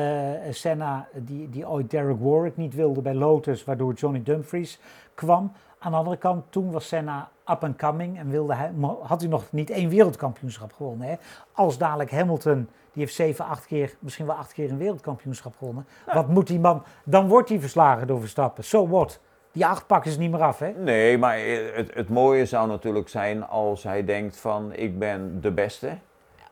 Senna, 0.50 1.08
die, 1.14 1.48
die 1.50 1.68
ooit 1.68 1.90
Derek 1.90 2.20
Warwick 2.20 2.56
niet 2.56 2.74
wilde 2.74 3.00
bij 3.00 3.14
Lotus, 3.14 3.64
waardoor 3.64 3.92
Johnny 3.92 4.22
Dumfries 4.22 4.80
kwam. 5.14 5.52
Aan 5.82 5.90
de 5.90 5.96
andere 5.98 6.16
kant, 6.16 6.44
toen 6.50 6.70
was 6.70 6.88
Senna 6.88 7.28
up 7.50 7.64
and 7.64 7.76
coming 7.76 8.18
en 8.18 8.30
wilde 8.30 8.54
hij, 8.54 8.72
had 9.02 9.20
hij 9.20 9.30
nog 9.30 9.44
niet 9.52 9.70
één 9.70 9.88
wereldkampioenschap 9.88 10.72
gewonnen. 10.72 11.08
Hè? 11.08 11.14
Als 11.52 11.78
dadelijk 11.78 12.10
Hamilton, 12.10 12.68
die 12.92 13.02
heeft 13.02 13.14
zeven, 13.14 13.44
acht 13.44 13.66
keer, 13.66 13.94
misschien 13.98 14.26
wel 14.26 14.34
acht 14.34 14.52
keer 14.52 14.70
een 14.70 14.78
wereldkampioenschap 14.78 15.54
gewonnen. 15.58 15.86
Wat 16.12 16.28
moet 16.28 16.46
die 16.46 16.58
man, 16.60 16.82
dan 17.04 17.28
wordt 17.28 17.48
hij 17.48 17.60
verslagen 17.60 18.06
door 18.06 18.20
Verstappen. 18.20 18.64
So 18.64 18.88
what? 18.88 19.20
Die 19.52 19.66
acht 19.66 19.86
pakken 19.86 20.10
ze 20.10 20.18
niet 20.18 20.30
meer 20.30 20.42
af, 20.42 20.58
hè? 20.58 20.72
Nee, 20.76 21.18
maar 21.18 21.36
eh, 21.36 21.76
het, 21.76 21.94
het 21.94 22.08
mooie 22.08 22.46
zou 22.46 22.68
natuurlijk 22.68 23.08
zijn 23.08 23.46
als 23.48 23.82
hij 23.82 24.04
denkt 24.04 24.36
van 24.38 24.72
ik 24.72 24.98
ben 24.98 25.40
de 25.40 25.50
beste. 25.50 25.96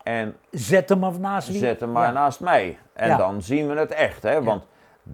En 0.02 0.36
Zet 0.50 0.88
hem 0.88 0.98
maar 0.98 1.20
naast 1.20 1.48
wie. 1.48 1.58
Zet 1.58 1.80
hem 1.80 1.92
maar 1.92 2.06
Ja. 2.06 2.12
naast 2.12 2.40
mij. 2.40 2.78
En 2.92 3.08
Ja. 3.08 3.16
dan 3.16 3.42
zien 3.42 3.68
we 3.68 3.74
het 3.78 3.90
echt. 3.90 4.22
Hè? 4.22 4.42
Want 4.42 4.62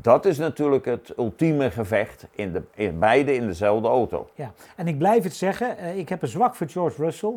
dat 0.01 0.25
is 0.25 0.39
natuurlijk 0.39 0.85
het 0.85 1.13
ultieme 1.19 1.71
gevecht. 1.71 2.27
In 2.31 2.53
de, 2.53 2.63
in, 2.75 2.99
beide 2.99 3.35
in 3.35 3.47
dezelfde 3.47 3.89
auto. 3.89 4.31
Ja, 4.35 4.53
en 4.77 4.87
ik 4.87 4.99
blijf 4.99 5.23
het 5.23 5.35
zeggen, 5.35 5.79
eh, 5.79 5.99
ik 5.99 6.09
heb 6.09 6.23
een 6.23 6.29
zwak 6.29 6.55
voor 6.55 6.69
George 6.69 7.03
Russell, 7.03 7.35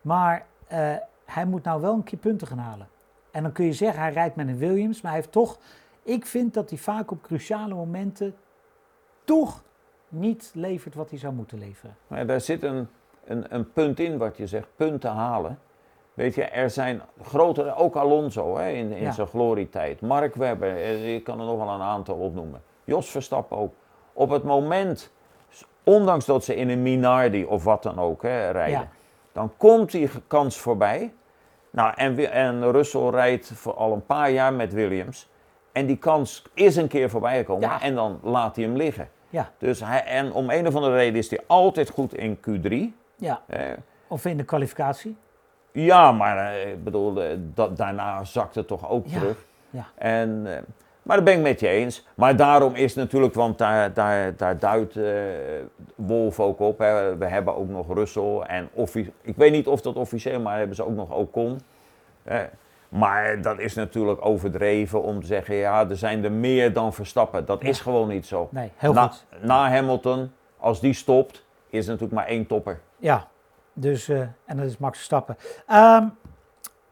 maar 0.00 0.46
eh, 0.66 0.94
hij 1.24 1.44
moet 1.44 1.64
nou 1.64 1.80
wel 1.80 1.94
een 1.94 2.02
keer 2.02 2.18
punten 2.18 2.46
gaan 2.46 2.58
halen. 2.58 2.88
En 3.30 3.42
dan 3.42 3.52
kun 3.52 3.64
je 3.64 3.72
zeggen, 3.72 4.02
hij 4.02 4.12
rijdt 4.12 4.36
met 4.36 4.48
een 4.48 4.58
Williams, 4.58 5.00
maar 5.00 5.12
hij 5.12 5.20
heeft 5.20 5.32
toch, 5.32 5.58
ik 6.02 6.26
vind 6.26 6.54
dat 6.54 6.70
hij 6.70 6.78
vaak 6.78 7.10
op 7.10 7.22
cruciale 7.22 7.74
momenten 7.74 8.34
toch 9.24 9.62
niet 10.08 10.50
levert 10.54 10.94
wat 10.94 11.10
hij 11.10 11.18
zou 11.18 11.34
moeten 11.34 11.58
leveren. 11.58 11.96
Maar 12.06 12.26
daar 12.26 12.40
zit 12.40 12.62
een, 12.62 12.88
een, 13.24 13.54
een 13.54 13.72
punt 13.72 14.00
in 14.00 14.18
wat 14.18 14.36
je 14.36 14.46
zegt, 14.46 14.68
punten 14.76 15.10
halen. 15.10 15.58
Weet 16.18 16.34
je, 16.34 16.44
er 16.44 16.70
zijn 16.70 17.02
grotere, 17.22 17.74
ook 17.74 17.96
Alonso 17.96 18.56
hè, 18.56 18.68
in, 18.70 18.92
in 18.92 19.02
Ja. 19.02 19.12
zijn 19.12 19.26
glorietijd. 19.26 20.00
Mark 20.00 20.34
Webber, 20.34 20.68
eh, 20.76 21.14
ik 21.14 21.24
kan 21.24 21.40
er 21.40 21.46
nog 21.46 21.56
wel 21.58 21.68
een 21.74 21.80
aantal 21.80 22.14
opnoemen. 22.16 22.62
Jos 22.84 23.10
Verstappen 23.10 23.56
ook. 23.56 23.72
Op 24.12 24.30
het 24.30 24.42
moment, 24.44 25.10
ondanks 25.84 26.24
dat 26.24 26.44
ze 26.44 26.56
in 26.56 26.68
een 26.68 26.82
Minardi 26.82 27.44
of 27.44 27.64
wat 27.64 27.82
dan 27.82 27.98
ook 27.98 28.22
hè, 28.22 28.50
rijden, 28.50 28.78
Ja. 28.80 28.88
dan 29.32 29.52
komt 29.56 29.90
die 29.90 30.08
kans 30.26 30.56
voorbij. 30.58 31.12
Nou, 31.70 31.92
en, 31.96 32.32
en 32.32 32.70
Russell 32.72 33.08
rijdt 33.08 33.50
voor 33.54 33.74
al 33.74 33.92
een 33.92 34.06
paar 34.06 34.30
jaar 34.30 34.52
met 34.52 34.72
Williams. 34.72 35.28
En 35.72 35.86
die 35.86 35.96
kans 35.98 36.42
is 36.54 36.76
een 36.76 36.88
keer 36.88 37.10
voorbij 37.10 37.36
gekomen 37.38 37.68
Ja. 37.68 37.80
en 37.80 37.94
dan 37.94 38.18
laat 38.22 38.56
hij 38.56 38.64
hem 38.64 38.76
liggen. 38.76 39.08
Ja, 39.30 39.50
Dus 39.58 39.80
hij, 39.84 40.04
en 40.04 40.32
om 40.32 40.50
een 40.50 40.66
of 40.66 40.74
andere 40.74 40.94
reden 40.94 41.18
is 41.18 41.30
hij 41.30 41.40
altijd 41.46 41.90
goed 41.90 42.14
in 42.14 42.38
Q3. 42.40 42.94
ja. 43.16 43.40
Eh, 43.46 43.60
of 44.08 44.24
in 44.24 44.36
de 44.36 44.44
kwalificatie. 44.44 45.16
Ja, 45.72 46.12
maar 46.12 46.52
eh, 46.52 46.68
ik 46.70 46.84
bedoel, 46.84 47.22
eh, 47.22 47.36
dat, 47.54 47.76
daarna 47.76 48.24
zakt 48.24 48.54
het 48.54 48.66
toch 48.66 48.90
ook 48.90 49.06
Ja, 49.06 49.18
terug. 49.18 49.36
ja. 49.70 49.86
En, 49.94 50.42
eh, 50.46 50.58
maar 51.02 51.16
dat 51.16 51.24
ben 51.24 51.34
ik 51.34 51.40
met 51.42 51.60
je 51.60 51.68
eens. 51.68 52.06
Maar 52.14 52.36
daarom 52.36 52.74
is 52.74 52.94
natuurlijk, 52.94 53.34
want 53.34 53.58
daar, 53.58 53.92
daar, 53.92 54.36
daar 54.36 54.58
duidt 54.58 54.96
eh, 54.96 55.12
Wolf 55.94 56.40
ook 56.40 56.60
op. 56.60 56.78
Hè. 56.78 57.16
We 57.16 57.26
hebben 57.26 57.56
ook 57.56 57.68
nog 57.68 57.94
Russell 57.94 58.38
en 58.46 58.68
offi- 58.72 59.12
ik 59.20 59.36
weet 59.36 59.52
niet 59.52 59.66
of 59.66 59.80
dat 59.80 59.94
officieel, 59.96 60.40
maar 60.40 60.58
hebben 60.58 60.76
ze 60.76 60.84
ook 60.86 60.94
nog 60.94 61.10
Ocon. 61.10 61.60
Eh, 62.22 62.38
maar 62.88 63.42
dat 63.42 63.58
is 63.58 63.74
natuurlijk 63.74 64.24
overdreven 64.26 65.02
om 65.02 65.20
te 65.20 65.26
zeggen, 65.26 65.54
ja, 65.54 65.88
er 65.88 65.96
zijn 65.96 66.24
er 66.24 66.32
meer 66.32 66.72
dan 66.72 66.92
Verstappen. 66.92 67.46
Dat 67.46 67.62
is 67.62 67.80
gewoon 67.80 68.08
niet 68.08 68.26
zo. 68.26 68.48
Nee, 68.50 68.70
heel 68.76 68.92
na, 68.92 69.06
goed. 69.08 69.24
na 69.40 69.70
Hamilton, 69.70 70.30
als 70.58 70.80
die 70.80 70.92
stopt, 70.92 71.44
is 71.70 71.84
er 71.86 71.92
natuurlijk 71.92 72.20
maar 72.20 72.28
één 72.28 72.46
topper. 72.46 72.80
Ja, 72.96 73.26
dus, 73.80 74.08
eh, 74.08 74.20
en 74.44 74.56
dat 74.56 74.66
is 74.66 74.78
Max 74.78 74.96
Verstappen. 74.96 75.36
Ehm, 75.66 76.06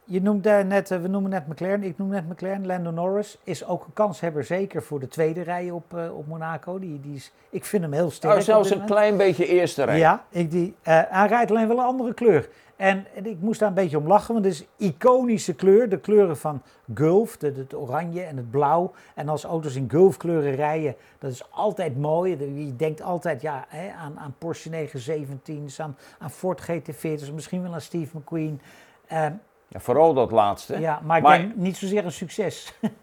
je 0.08 0.22
noemde 0.22 0.50
net, 0.50 0.90
eh, 0.90 1.00
we 1.00 1.08
noemen 1.08 1.30
net 1.30 1.46
McLaren, 1.46 1.82
ik 1.82 1.98
noem 1.98 2.08
net 2.08 2.28
McLaren. 2.28 2.66
Lando 2.66 2.90
Norris 2.90 3.38
is 3.44 3.64
ook 3.66 3.84
een 3.84 3.92
kanshebber 3.92 4.44
zeker 4.44 4.82
voor 4.82 5.00
de 5.00 5.08
tweede 5.08 5.42
rij 5.42 5.70
op, 5.70 5.94
eh, 5.96 6.16
op 6.18 6.26
Monaco. 6.26 6.78
Die, 6.78 7.00
die 7.00 7.14
is, 7.14 7.32
ik 7.50 7.64
vind 7.64 7.82
hem 7.82 7.92
heel 7.92 8.10
sterk. 8.10 8.32
Nou, 8.32 8.44
zelfs 8.44 8.70
een 8.70 8.84
klein 8.84 9.16
beetje 9.16 9.46
eerste 9.46 9.84
rij. 9.84 9.98
Ja, 9.98 10.24
ik 10.28 10.50
die, 10.50 10.74
eh, 10.82 11.00
hij 11.08 11.26
rijdt 11.28 11.50
alleen 11.50 11.68
wel 11.68 11.78
een 11.78 11.84
andere 11.84 12.14
kleur. 12.14 12.48
En, 12.76 13.04
en 13.14 13.26
ik 13.26 13.40
moest 13.40 13.60
daar 13.60 13.68
een 13.68 13.74
beetje 13.74 13.98
om 13.98 14.06
lachen, 14.06 14.32
want 14.34 14.44
het 14.46 14.54
is 14.54 14.66
iconische 14.76 15.54
kleur. 15.54 15.88
De 15.88 15.98
kleuren 15.98 16.36
van 16.36 16.62
Gulf, 16.94 17.36
de- 17.36 17.52
het 17.56 17.74
oranje 17.74 18.22
en 18.22 18.36
het 18.36 18.50
blauw. 18.50 18.92
En 19.14 19.28
als 19.28 19.44
auto's 19.44 19.74
in 19.76 19.90
Gulf-kleuren 19.90 20.54
rijden, 20.54 20.94
dat 21.18 21.30
is 21.30 21.50
altijd 21.50 21.96
mooi. 21.98 22.36
Je 22.66 22.76
denkt 22.76 23.02
altijd 23.02 23.40
ja, 23.42 23.64
hè, 23.68 23.90
aan, 23.92 24.18
aan 24.18 24.34
Porsche 24.38 24.70
917's, 24.70 25.80
aan, 25.80 25.96
aan 26.18 26.30
Ford 26.30 26.62
GT40's, 26.70 27.30
misschien 27.32 27.62
wel 27.62 27.72
aan 27.74 27.80
Steve 27.80 28.16
McQueen. 28.18 28.60
Ehm, 29.06 29.32
Ja, 29.68 29.80
vooral 29.80 30.14
dat 30.14 30.30
laatste. 30.30 30.78
ja, 30.80 31.00
maar 31.04 31.16
ik 31.16 31.22
Maar- 31.22 31.38
denk 31.38 31.54
niet 31.56 31.76
zozeer 31.76 32.04
een 32.04 32.12
succes. 32.12 32.72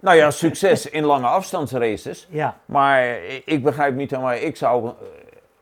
Nou 0.00 0.16
ja, 0.16 0.30
succes 0.30 0.90
in 0.90 1.04
lange 1.04 1.26
afstandsraces. 1.26 2.26
ja. 2.30 2.56
Maar 2.64 3.04
ik- 3.44 3.62
begrijp 3.62 3.94
niet 3.94 4.10
helemaal, 4.10 4.32
ik 4.32 4.56
zou, 4.56 4.86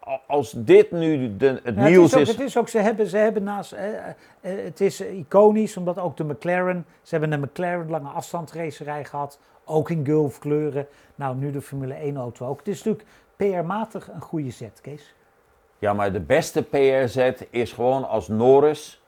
eh, 0.04 0.12
als 0.26 0.52
dit 0.56 0.90
nu 0.90 1.36
de, 1.36 1.46
het 1.46 1.60
Ja, 1.64 1.70
het, 1.70 1.76
nieuws 1.90 2.06
is 2.06 2.14
ook, 2.14 2.20
is, 2.20 2.28
het 2.28 2.40
is 2.40 2.56
ook, 2.56 2.68
ze 2.68 2.78
hebben, 2.78 3.06
ze 3.06 3.16
hebben 3.16 3.42
naast, 3.42 3.72
eh, 3.72 3.88
eh, 3.98 4.14
het 4.40 4.80
is 4.80 5.00
iconisch, 5.00 5.76
omdat 5.76 5.98
ook 5.98 6.16
de 6.16 6.24
McLaren, 6.24 6.86
ze 7.02 7.16
hebben 7.16 7.32
een 7.32 7.40
McLaren 7.40 7.90
lange 7.90 8.08
afstandsracerij 8.08 9.04
gehad, 9.04 9.38
ook 9.64 9.90
in 9.90 10.04
Gulf 10.04 10.38
kleuren. 10.38 10.86
Nou, 11.14 11.36
nu 11.36 11.50
de 11.50 11.60
Formule 11.62 11.94
1 11.94 12.16
auto 12.16 12.46
ook. 12.46 12.58
Het 12.58 12.68
is 12.68 12.82
natuurlijk 12.82 13.08
PR-matig 13.36 14.08
een 14.14 14.20
goede 14.20 14.50
zet, 14.50 14.80
Kees. 14.80 15.14
ja 15.78 15.92
maar 15.92 16.12
de 16.12 16.20
beste 16.20 16.62
PR-zet 16.62 17.46
is 17.50 17.72
gewoon 17.72 18.08
als 18.08 18.28
Norris, 18.28 18.99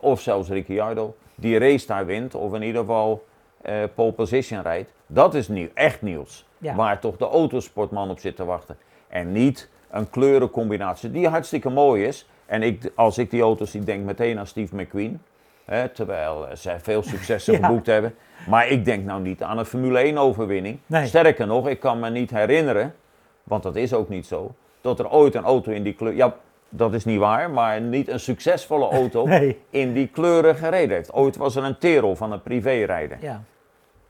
of 0.00 0.20
zelfs 0.20 0.48
Ricciardo, 0.48 1.14
die 1.34 1.58
race 1.58 1.86
daar 1.86 2.06
wint, 2.06 2.34
of 2.34 2.54
in 2.54 2.62
ieder 2.62 2.80
geval 2.80 3.24
eh 3.62 3.74
pole 3.94 4.12
position 4.12 4.62
rijdt. 4.62 4.92
Dat 5.06 5.34
is 5.34 5.48
nieuw, 5.48 5.68
echt 5.74 6.02
nieuws. 6.02 6.46
Ja. 6.58 6.74
Waar 6.74 7.00
toch 7.00 7.16
de 7.16 7.28
autosportman 7.28 8.10
op 8.10 8.18
zit 8.18 8.36
te 8.36 8.44
wachten. 8.44 8.76
En 9.08 9.32
niet 9.32 9.68
een 9.90 10.10
kleurencombinatie 10.10 11.10
die 11.10 11.28
hartstikke 11.28 11.70
mooi 11.70 12.04
is. 12.04 12.28
En 12.46 12.62
ik, 12.62 12.90
als 12.94 13.18
ik 13.18 13.30
die 13.30 13.42
auto's 13.42 13.70
zie, 13.70 13.80
denk 13.80 14.04
meteen 14.04 14.38
aan 14.38 14.46
Steve 14.46 14.76
McQueen. 14.76 15.20
Hè, 15.64 15.88
terwijl 15.88 16.48
eh, 16.48 16.56
zij 16.56 16.80
veel 16.80 17.02
successen 17.02 17.52
Ja. 17.58 17.66
geboekt 17.66 17.86
hebben. 17.86 18.14
Maar 18.48 18.68
ik 18.68 18.84
denk 18.84 19.04
nou 19.04 19.20
niet 19.22 19.42
aan 19.42 19.58
een 19.58 19.64
Formule 19.64 19.98
1 19.98 20.18
overwinning. 20.18 20.78
Nee. 20.86 21.06
Sterker 21.06 21.46
nog, 21.46 21.68
ik 21.68 21.80
kan 21.80 22.00
me 22.00 22.10
niet 22.10 22.30
herinneren, 22.30 22.94
want 23.42 23.62
dat 23.62 23.76
is 23.76 23.94
ook 23.94 24.08
niet 24.08 24.26
zo, 24.26 24.54
dat 24.80 24.98
er 24.98 25.10
ooit 25.10 25.34
een 25.34 25.44
auto 25.44 25.72
in 25.72 25.82
die 25.82 25.92
kleur... 25.94 26.14
Ja, 26.14 26.34
dat 26.74 26.94
is 26.94 27.04
niet 27.04 27.18
waar, 27.18 27.50
maar 27.50 27.80
niet 27.80 28.08
een 28.08 28.20
succesvolle 28.20 28.88
auto 28.88 29.26
Nee. 29.38 29.60
in 29.70 29.92
die 29.92 30.08
kleuren 30.08 30.56
gereden 30.56 30.96
heeft. 30.96 31.12
Ooit 31.12 31.36
was 31.36 31.56
er 31.56 31.64
een 31.64 31.78
Tero 31.78 32.14
van 32.14 32.32
een 32.32 32.42
privérijder. 32.42 33.18
Ja, 33.20 33.42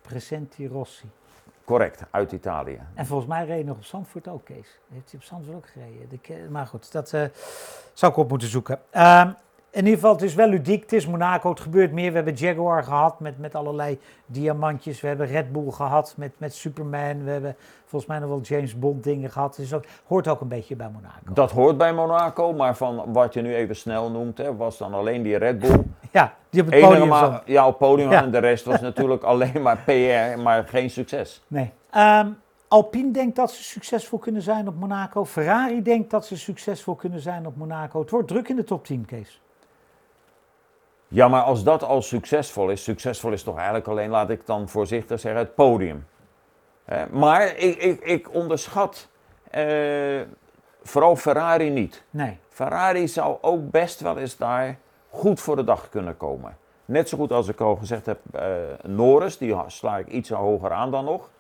Presenti 0.03 0.69
Rossi. 0.69 1.11
Correct, 1.65 2.05
uit 2.11 2.33
Italië. 2.33 2.81
En 2.95 3.07
volgens 3.07 3.29
mij 3.29 3.45
reed 3.45 3.67
nog 3.67 3.77
op 3.77 3.85
Zandvoort 3.85 4.29
ook, 4.29 4.45
Kees. 4.45 4.79
Heeft 4.93 5.11
hij 5.11 5.21
op 5.21 5.23
Zandvoort 5.23 5.57
ook 5.57 5.67
gereden? 5.67 6.09
De 6.23 6.49
maar 6.51 6.67
goed, 6.67 6.93
dat 6.93 7.13
eh, 7.13 7.25
zou 7.93 8.13
ik 8.13 8.19
op 8.19 8.29
moeten 8.29 8.49
zoeken. 8.49 8.81
Ehm, 8.91 9.31
in 9.73 9.79
ieder 9.79 9.95
geval, 9.95 10.13
het 10.13 10.23
is 10.23 10.35
wel 10.35 10.49
ludiek. 10.49 10.83
Het 10.83 10.93
is 10.93 11.07
Monaco, 11.07 11.51
het 11.51 11.61
gebeurt 11.61 11.93
meer. 11.93 12.09
We 12.11 12.17
hebben 12.17 12.35
Jaguar 12.35 12.85
gehad 12.85 13.21
met, 13.21 13.39
met 13.39 13.55
allerlei 13.55 13.99
diamantjes. 14.27 15.01
We 15.01 15.09
hebben 15.09 15.27
Red 15.27 15.53
Bull 15.53 15.71
gehad 15.71 16.15
met, 16.17 16.33
met 16.39 16.55
Superman. 16.55 17.25
We 17.25 17.31
hebben 17.31 17.57
volgens 17.85 18.11
mij 18.11 18.19
nog 18.21 18.29
wel 18.29 18.41
James 18.41 18.79
Bond 18.79 19.05
dingen 19.05 19.31
gehad. 19.31 19.57
Dus 19.57 19.75
ook, 19.75 19.85
hoort 20.07 20.29
ook 20.29 20.41
een 20.41 20.49
beetje 20.49 20.77
bij 20.77 20.89
Monaco. 20.93 21.33
Dat 21.33 21.51
hoort 21.51 21.79
bij 21.79 21.93
Monaco, 21.93 22.53
maar 22.53 22.77
van 22.77 23.13
wat 23.13 23.35
je 23.35 23.43
nu 23.43 23.55
even 23.55 23.77
snel 23.77 24.11
noemt, 24.11 24.39
hè, 24.39 24.57
was 24.57 24.79
dan 24.79 24.95
alleen 24.95 25.23
die 25.23 25.37
Red 25.37 25.59
Bull. 25.59 25.83
Ja, 26.11 26.35
die 26.51 26.63
op 26.63 26.71
het 26.71 26.81
podium 26.81 27.09
maar, 27.09 27.43
ja, 27.45 27.67
op 27.67 27.79
podium 27.79 28.11
Ja. 28.11 28.23
en 28.23 28.31
de 28.31 28.39
rest 28.39 28.65
was 28.65 28.81
natuurlijk 28.91 29.23
alleen 29.23 29.63
maar 29.63 29.79
PR, 29.85 30.41
maar 30.41 30.65
geen 30.69 30.91
succes. 30.91 31.43
Nee. 31.47 31.71
Ehm, 31.91 32.29
Alpine 32.69 33.11
denkt 33.11 33.37
dat 33.37 33.51
ze 33.53 33.63
succesvol 33.63 34.19
kunnen 34.19 34.43
zijn 34.43 34.69
op 34.69 34.75
Monaco. 34.79 35.25
Ferrari 35.25 35.83
denkt 35.83 36.11
dat 36.11 36.27
ze 36.27 36.37
succesvol 36.37 36.95
kunnen 36.95 37.21
zijn 37.21 37.47
op 37.47 37.57
Monaco. 37.57 38.01
Het 38.01 38.11
wordt 38.11 38.29
druk 38.29 38.49
in 38.49 38.57
de 38.57 38.65
top 38.65 38.85
10, 38.85 39.05
Kees. 39.05 39.41
Ja, 41.13 41.29
maar 41.29 41.43
als 41.43 41.65
dat 41.65 41.83
al 41.83 42.03
succesvol 42.03 42.71
is, 42.71 42.85
succesvol 42.85 43.33
is 43.33 43.43
toch 43.43 43.57
eigenlijk 43.57 43.89
alleen, 43.89 44.11
laat 44.11 44.31
ik 44.31 44.47
dan 44.47 44.69
voorzichtig 44.69 45.21
zeggen, 45.21 45.41
het 45.41 45.55
podium. 45.55 46.07
Maar 47.11 47.57
ik, 47.57 47.77
ik, 47.77 48.01
ik 48.01 48.35
onderschat 48.35 49.09
eh, 49.51 50.21
vooral 50.83 51.17
Ferrari 51.17 51.71
niet. 51.71 52.03
Nee. 52.11 52.39
Ferrari 52.49 53.09
zou 53.09 53.37
ook 53.41 53.71
best 53.71 54.01
wel 54.01 54.19
eens 54.19 54.37
daar 54.37 54.77
goed 55.11 55.41
voor 55.41 55.57
de 55.57 55.65
dag 55.65 55.89
kunnen 55.89 56.17
komen. 56.17 56.57
Net 56.85 57.09
zo 57.09 57.19
goed 57.19 57.33
als 57.33 57.49
ik 57.49 57.61
al 57.61 57.77
gezegd 57.77 58.07
heb, 58.07 58.19
eh 58.33 58.45
Norris, 58.83 59.39
die 59.39 59.57
sla 59.67 59.99
ik 59.99 60.09
iets 60.09 60.29
hoger 60.29 60.71
aan 60.71 60.91
dan 60.91 61.05
nog. 61.05 61.31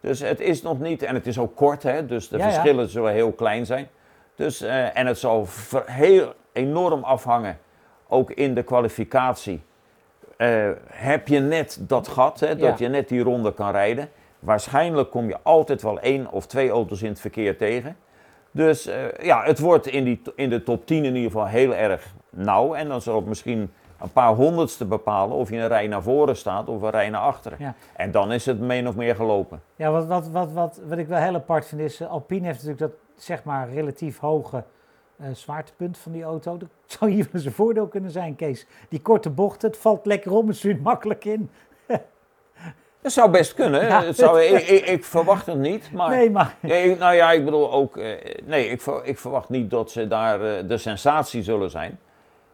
Dus 0.00 0.20
het 0.20 0.40
is 0.40 0.62
nog 0.62 0.78
niet, 0.78 1.02
en 1.02 1.14
het 1.14 1.26
is 1.26 1.38
ook 1.38 1.56
kort, 1.56 1.82
hè, 1.82 2.06
dus 2.06 2.28
de 2.28 2.38
Ja, 2.38 2.46
ja. 2.46 2.50
verschillen 2.50 2.88
zullen 2.88 3.12
heel 3.12 3.32
klein 3.32 3.66
zijn. 3.66 3.88
Dus, 4.34 4.60
eh, 4.60 4.98
en 4.98 5.06
het 5.06 5.18
zal 5.18 5.46
heel 5.86 6.32
enorm 6.52 7.02
afhangen, 7.04 7.58
ook 8.12 8.30
in 8.30 8.54
de 8.54 8.62
kwalificatie. 8.62 9.62
Eh, 10.36 10.68
heb 10.86 11.28
je 11.28 11.38
net 11.40 11.78
dat 11.80 12.08
gat, 12.08 12.40
hè, 12.40 12.56
dat 12.56 12.78
Ja. 12.78 12.84
je 12.84 12.90
net 12.90 13.08
die 13.08 13.22
ronde 13.22 13.54
kan 13.54 13.70
rijden. 13.70 14.08
Waarschijnlijk 14.38 15.10
kom 15.10 15.28
je 15.28 15.36
altijd 15.42 15.82
wel 15.82 16.00
één 16.00 16.30
of 16.30 16.46
twee 16.46 16.70
auto's 16.70 17.02
in 17.02 17.08
het 17.08 17.20
verkeer 17.20 17.56
tegen. 17.56 17.96
Dus 18.50 18.86
eh, 18.86 18.94
ja, 19.22 19.42
het 19.44 19.58
wordt 19.58 19.86
in, 19.86 20.04
die, 20.04 20.22
in 20.36 20.50
de 20.50 20.62
top 20.62 20.86
10 20.86 21.04
in 21.04 21.14
ieder 21.14 21.30
geval 21.30 21.46
heel 21.46 21.74
erg 21.74 22.14
nauw. 22.30 22.74
En 22.74 22.88
dan 22.88 23.00
zal 23.00 23.16
het 23.16 23.26
misschien 23.26 23.70
een 24.00 24.12
paar 24.12 24.34
honderdste 24.34 24.84
bepalen 24.84 25.36
of 25.36 25.50
je 25.50 25.56
een 25.56 25.68
rij 25.68 25.86
naar 25.86 26.02
voren 26.02 26.36
staat 26.36 26.68
of 26.68 26.82
een 26.82 26.90
rij 26.90 27.10
naar 27.10 27.20
achteren. 27.20 27.58
Ja. 27.60 27.74
En 27.96 28.10
dan 28.10 28.32
is 28.32 28.46
het 28.46 28.60
min 28.60 28.88
of 28.88 28.94
meer 28.96 29.14
gelopen. 29.16 29.62
Ja, 29.76 29.90
wat, 29.90 30.06
wat, 30.06 30.28
wat, 30.28 30.52
wat, 30.52 30.80
wat 30.88 30.98
ik 30.98 31.06
wel 31.06 31.18
heel 31.18 31.34
apart 31.34 31.66
vind 31.66 31.80
is, 31.80 32.00
eh, 32.00 32.10
Alpine 32.10 32.46
heeft 32.46 32.62
natuurlijk 32.64 32.92
dat 32.92 33.22
zeg 33.24 33.44
maar 33.44 33.70
relatief 33.70 34.18
hoge 34.18 34.64
zwaartepunt 35.32 35.98
van 35.98 36.12
die 36.12 36.22
auto. 36.22 36.56
Dat 36.56 36.68
zou 36.86 37.10
hier 37.10 37.24
wel 37.24 37.32
eens 37.34 37.44
een 37.44 37.52
voordeel 37.52 37.86
kunnen 37.86 38.10
zijn, 38.10 38.36
Kees. 38.36 38.66
Die 38.88 39.00
korte 39.00 39.30
bochten, 39.30 39.68
het 39.70 39.78
valt 39.78 40.06
lekker 40.06 40.32
om, 40.32 40.46
het 40.48 40.56
stuurt 40.56 40.82
makkelijk 40.82 41.24
in. 41.24 41.50
Dat 43.02 43.12
zou 43.12 43.30
best 43.30 43.54
kunnen. 43.54 43.86
Ja. 43.86 44.02
Het 44.04 44.16
zou, 44.16 44.40
ik, 44.42 44.68
ik, 44.68 44.86
ik 44.86 45.04
verwacht 45.04 45.46
het 45.46 45.58
niet. 45.58 45.92
Maar, 45.92 46.10
Nee, 46.10 46.30
maar 46.30 46.54
Ja, 46.60 46.74
ik- 46.74 46.98
nou 46.98 47.14
ja, 47.14 47.32
ik 47.32 47.44
bedoel 47.44 47.72
ook. 47.72 47.96
eh, 47.96 48.34
nee, 48.44 48.68
ik, 48.68 48.80
ver- 48.80 49.04
ik 49.04 49.18
verwacht 49.18 49.48
niet 49.48 49.70
dat 49.70 49.90
ze 49.90 50.08
daar 50.08 50.40
eh, 50.42 50.68
de 50.68 50.76
sensatie 50.78 51.42
zullen 51.42 51.70
zijn. 51.70 51.98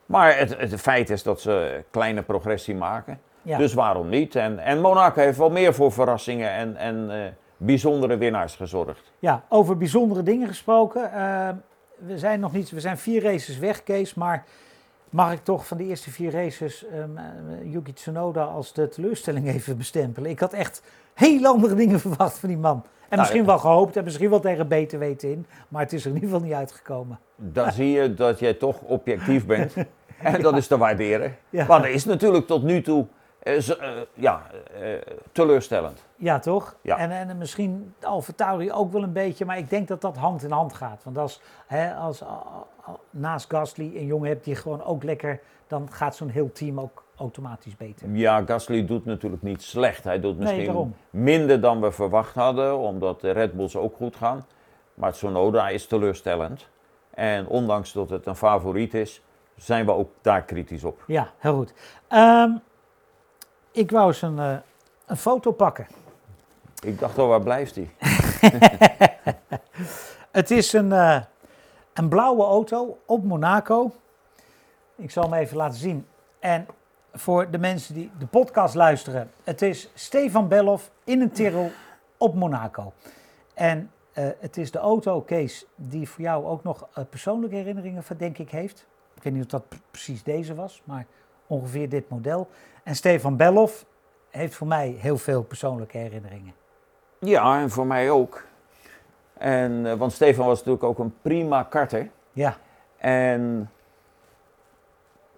Maar 0.07 0.39
het, 0.39 0.57
het 0.59 0.81
feit 0.81 1.11
is 1.11 1.23
dat 1.23 1.41
ze 1.41 1.85
kleine 1.91 2.23
progressie 2.23 2.75
maken. 2.75 3.21
ja. 3.43 3.59
Dus 3.59 3.75
waarom 3.75 4.09
niet? 4.09 4.37
En, 4.37 4.59
en 4.59 4.81
Monaco 4.81 5.21
heeft 5.21 5.39
wel 5.39 5.51
meer 5.51 5.75
voor 5.75 5.93
verrassingen 5.93 6.51
en, 6.51 6.77
en 6.77 7.11
eh, 7.11 7.19
bijzondere 7.57 8.17
winnaars 8.17 8.55
gezorgd. 8.57 9.13
Ja, 9.19 9.43
over 9.49 9.77
bijzondere 9.77 10.23
dingen 10.23 10.49
gesproken. 10.49 11.13
eh, 11.13 11.49
we 11.99 12.19
zijn 12.19 12.41
nog 12.41 12.53
niet, 12.53 12.71
we 12.71 12.81
zijn 12.81 12.99
vier 12.99 13.23
races 13.23 13.59
weg, 13.59 13.83
Kees, 13.83 14.15
maar 14.15 14.45
mag 15.11 15.33
ik 15.33 15.45
toch 15.45 15.67
van 15.67 15.77
de 15.77 15.85
eerste 15.85 16.11
vier 16.11 16.31
races 16.31 16.85
ehm, 16.87 17.17
eh, 17.17 17.73
Yuki 17.73 17.93
Tsunoda 17.93 18.45
als 18.45 18.73
de 18.73 18.89
teleurstelling 18.89 19.49
even 19.49 19.77
bestempelen? 19.77 20.31
Ik 20.31 20.41
had 20.41 20.53
echt 20.53 20.83
heel 21.15 21.45
andere 21.45 21.75
dingen 21.75 22.01
verwacht 22.07 22.39
van 22.39 22.49
die 22.49 22.59
man. 22.59 22.77
En 22.77 23.17
Nou, 23.17 23.21
misschien 23.21 23.47
wel 23.47 23.59
gehoopt 23.59 23.97
en 23.97 24.05
misschien 24.05 24.31
wel 24.31 24.41
tegen 24.41 24.69
beter 24.69 24.99
weten 24.99 25.31
in, 25.31 25.47
maar 25.69 25.83
het 25.83 25.93
is 25.93 26.01
er 26.05 26.09
in 26.09 26.15
ieder 26.15 26.29
geval 26.31 26.45
niet 26.45 26.55
uitgekomen. 26.55 27.19
Dan 27.37 27.73
zie 27.79 27.91
je 27.91 28.15
dat 28.15 28.39
jij 28.39 28.55
toch 28.55 28.81
objectief 28.81 29.47
bent. 29.47 29.75
En 30.19 30.43
dat 30.43 30.57
is 30.57 30.67
te 30.67 30.79
waarderen. 30.79 31.37
Ja. 31.51 31.67
Maar 31.67 31.83
dat 31.83 31.91
is 31.91 32.05
natuurlijk 32.05 32.47
tot 32.47 32.63
nu 32.63 32.83
toe 32.83 33.07
eh, 33.39 33.69
eh, 33.69 34.03
ja, 34.15 34.43
eh, 34.81 34.93
teleurstellend. 35.33 36.05
Ja, 36.17 36.39
toch? 36.39 36.77
Ja. 36.83 36.99
En, 36.99 37.11
en 37.11 37.39
misschien 37.39 37.95
Alfa 38.01 38.33
Tauri 38.37 38.73
ook 38.73 38.93
wel 38.93 39.03
een 39.03 39.13
beetje, 39.13 39.45
maar 39.45 39.59
ik 39.59 39.71
denk 39.71 39.89
dat 39.89 40.01
dat 40.01 40.17
hand 40.17 40.43
in 40.43 40.51
hand 40.51 40.75
gaat. 40.75 41.05
Want 41.05 41.19
als, 41.19 41.41
hè, 41.67 41.95
als 41.95 42.23
naast 43.11 43.51
Gasly 43.51 43.97
een 43.97 44.07
jongen 44.07 44.29
hebt 44.29 44.45
die 44.45 44.55
gewoon 44.55 44.85
ook 44.85 45.03
lekker, 45.03 45.41
dan 45.67 45.93
gaat 45.93 46.17
zo'n 46.17 46.29
heel 46.29 46.53
team 46.53 46.81
ook 46.81 47.05
automatisch 47.17 47.77
beter. 47.77 48.09
Ja, 48.11 48.43
Gasly 48.47 48.87
doet 48.87 49.05
natuurlijk 49.05 49.43
niet 49.43 49.63
slecht. 49.63 50.05
Hij 50.05 50.21
doet 50.21 50.39
misschien 50.39 50.95
minder 51.11 51.61
dan 51.61 51.81
we 51.81 51.93
verwacht 51.93 52.35
hadden, 52.35 52.79
omdat 52.79 53.21
de 53.21 53.31
Red 53.31 53.53
Bulls 53.53 53.77
ook 53.77 53.97
goed 53.97 54.17
gaan. 54.17 54.47
Maar 54.95 55.13
Tsunoda 55.13 55.69
is 55.69 55.87
teleurstellend. 55.87 56.69
En 57.11 57.47
ondanks 57.47 57.93
dat 57.93 58.11
het 58.11 58.27
een 58.27 58.37
favoriet 58.37 58.95
is, 58.95 59.23
zijn 59.57 59.87
we 59.87 59.93
ook 59.93 60.11
daar 60.21 60.43
kritisch 60.43 60.85
op. 60.85 61.05
Ja, 61.07 61.31
heel 61.39 61.55
goed. 61.55 61.75
Ehm, 62.09 62.51
ik 63.71 63.91
wou 63.91 64.07
eens 64.07 64.23
een, 64.23 64.39
eh, 64.39 64.57
een 65.07 65.17
foto 65.17 65.53
pakken. 65.53 65.87
Ik 66.83 66.99
dacht 66.99 67.19
al, 67.19 67.27
waar 67.27 67.43
blijft 67.43 67.75
hij? 67.75 67.91
Het 70.31 70.51
is 70.51 70.73
een, 70.73 70.93
eh, 70.93 71.23
een 71.93 72.09
blauwe 72.09 72.45
auto 72.45 72.99
op 73.07 73.25
Monaco. 73.25 73.93
Ik 74.97 75.11
zal 75.11 75.23
hem 75.23 75.33
even 75.33 75.57
laten 75.57 75.79
zien. 75.79 76.07
En 76.39 76.67
voor 77.13 77.51
de 77.51 77.59
mensen 77.59 77.95
die 77.95 78.11
de 78.19 78.27
podcast 78.27 78.75
luisteren, 78.75 79.31
het 79.45 79.63
is 79.63 79.91
Stefan 79.95 80.49
Bellof 80.49 80.91
in 81.05 81.21
een 81.21 81.31
Tyrrell 81.31 81.73
op 82.17 82.35
Monaco. 82.35 82.93
En 83.55 83.91
eh, 84.13 84.29
het 84.39 84.57
is 84.57 84.71
de 84.71 84.79
auto, 84.79 85.21
Kees, 85.21 85.67
die 85.75 86.09
voor 86.09 86.25
jou 86.25 86.47
ook 86.47 86.63
nog 86.63 86.89
persoonlijke 87.11 87.57
herinneringen 87.57 88.05
denk 88.17 88.39
ik, 88.39 88.51
heeft. 88.51 88.87
Ik 89.15 89.23
weet 89.23 89.33
niet 89.33 89.45
of 89.45 89.51
dat 89.51 89.65
precies 89.91 90.23
deze 90.23 90.55
was, 90.55 90.83
maar 90.85 91.07
ongeveer 91.49 91.89
dit 91.89 92.09
model. 92.09 92.49
En 92.83 92.95
Stefan 92.95 93.37
Bellof 93.37 93.85
heeft 94.31 94.55
voor 94.55 94.67
mij 94.67 94.97
heel 94.99 95.17
veel 95.17 95.43
persoonlijke 95.43 95.99
herinneringen. 95.99 96.55
Ja, 97.19 97.61
en 97.61 97.71
voor 97.71 97.87
mij 97.87 98.11
ook. 98.11 98.45
En, 99.39 99.87
eh, 99.87 99.95
want 99.95 100.13
Stefan 100.13 100.47
was 100.47 100.59
natuurlijk 100.59 100.85
ook 100.85 100.99
een 100.99 101.15
prima 101.23 101.63
karter. 101.63 102.11
Ja, 102.33 102.57
En 102.97 103.71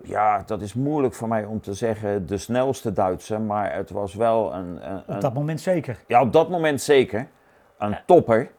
ja, 0.02 0.42
dat 0.46 0.62
is 0.62 0.74
moeilijk 0.74 1.14
voor 1.14 1.28
mij 1.28 1.44
om 1.44 1.60
te 1.60 1.74
zeggen 1.74 2.26
de 2.26 2.38
snelste 2.38 2.92
Duitser, 2.92 3.40
maar 3.40 3.74
het 3.74 3.90
was 3.90 4.14
wel 4.14 4.54
een, 4.54 4.90
een, 4.90 5.02
op 5.06 5.20
dat 5.20 5.34
moment 5.34 5.60
zeker. 5.60 5.98
ja, 6.06 6.20
op 6.20 6.32
dat 6.32 6.48
moment 6.48 6.80
zeker 6.80 7.28
een 7.78 7.98
topper. 8.06 8.50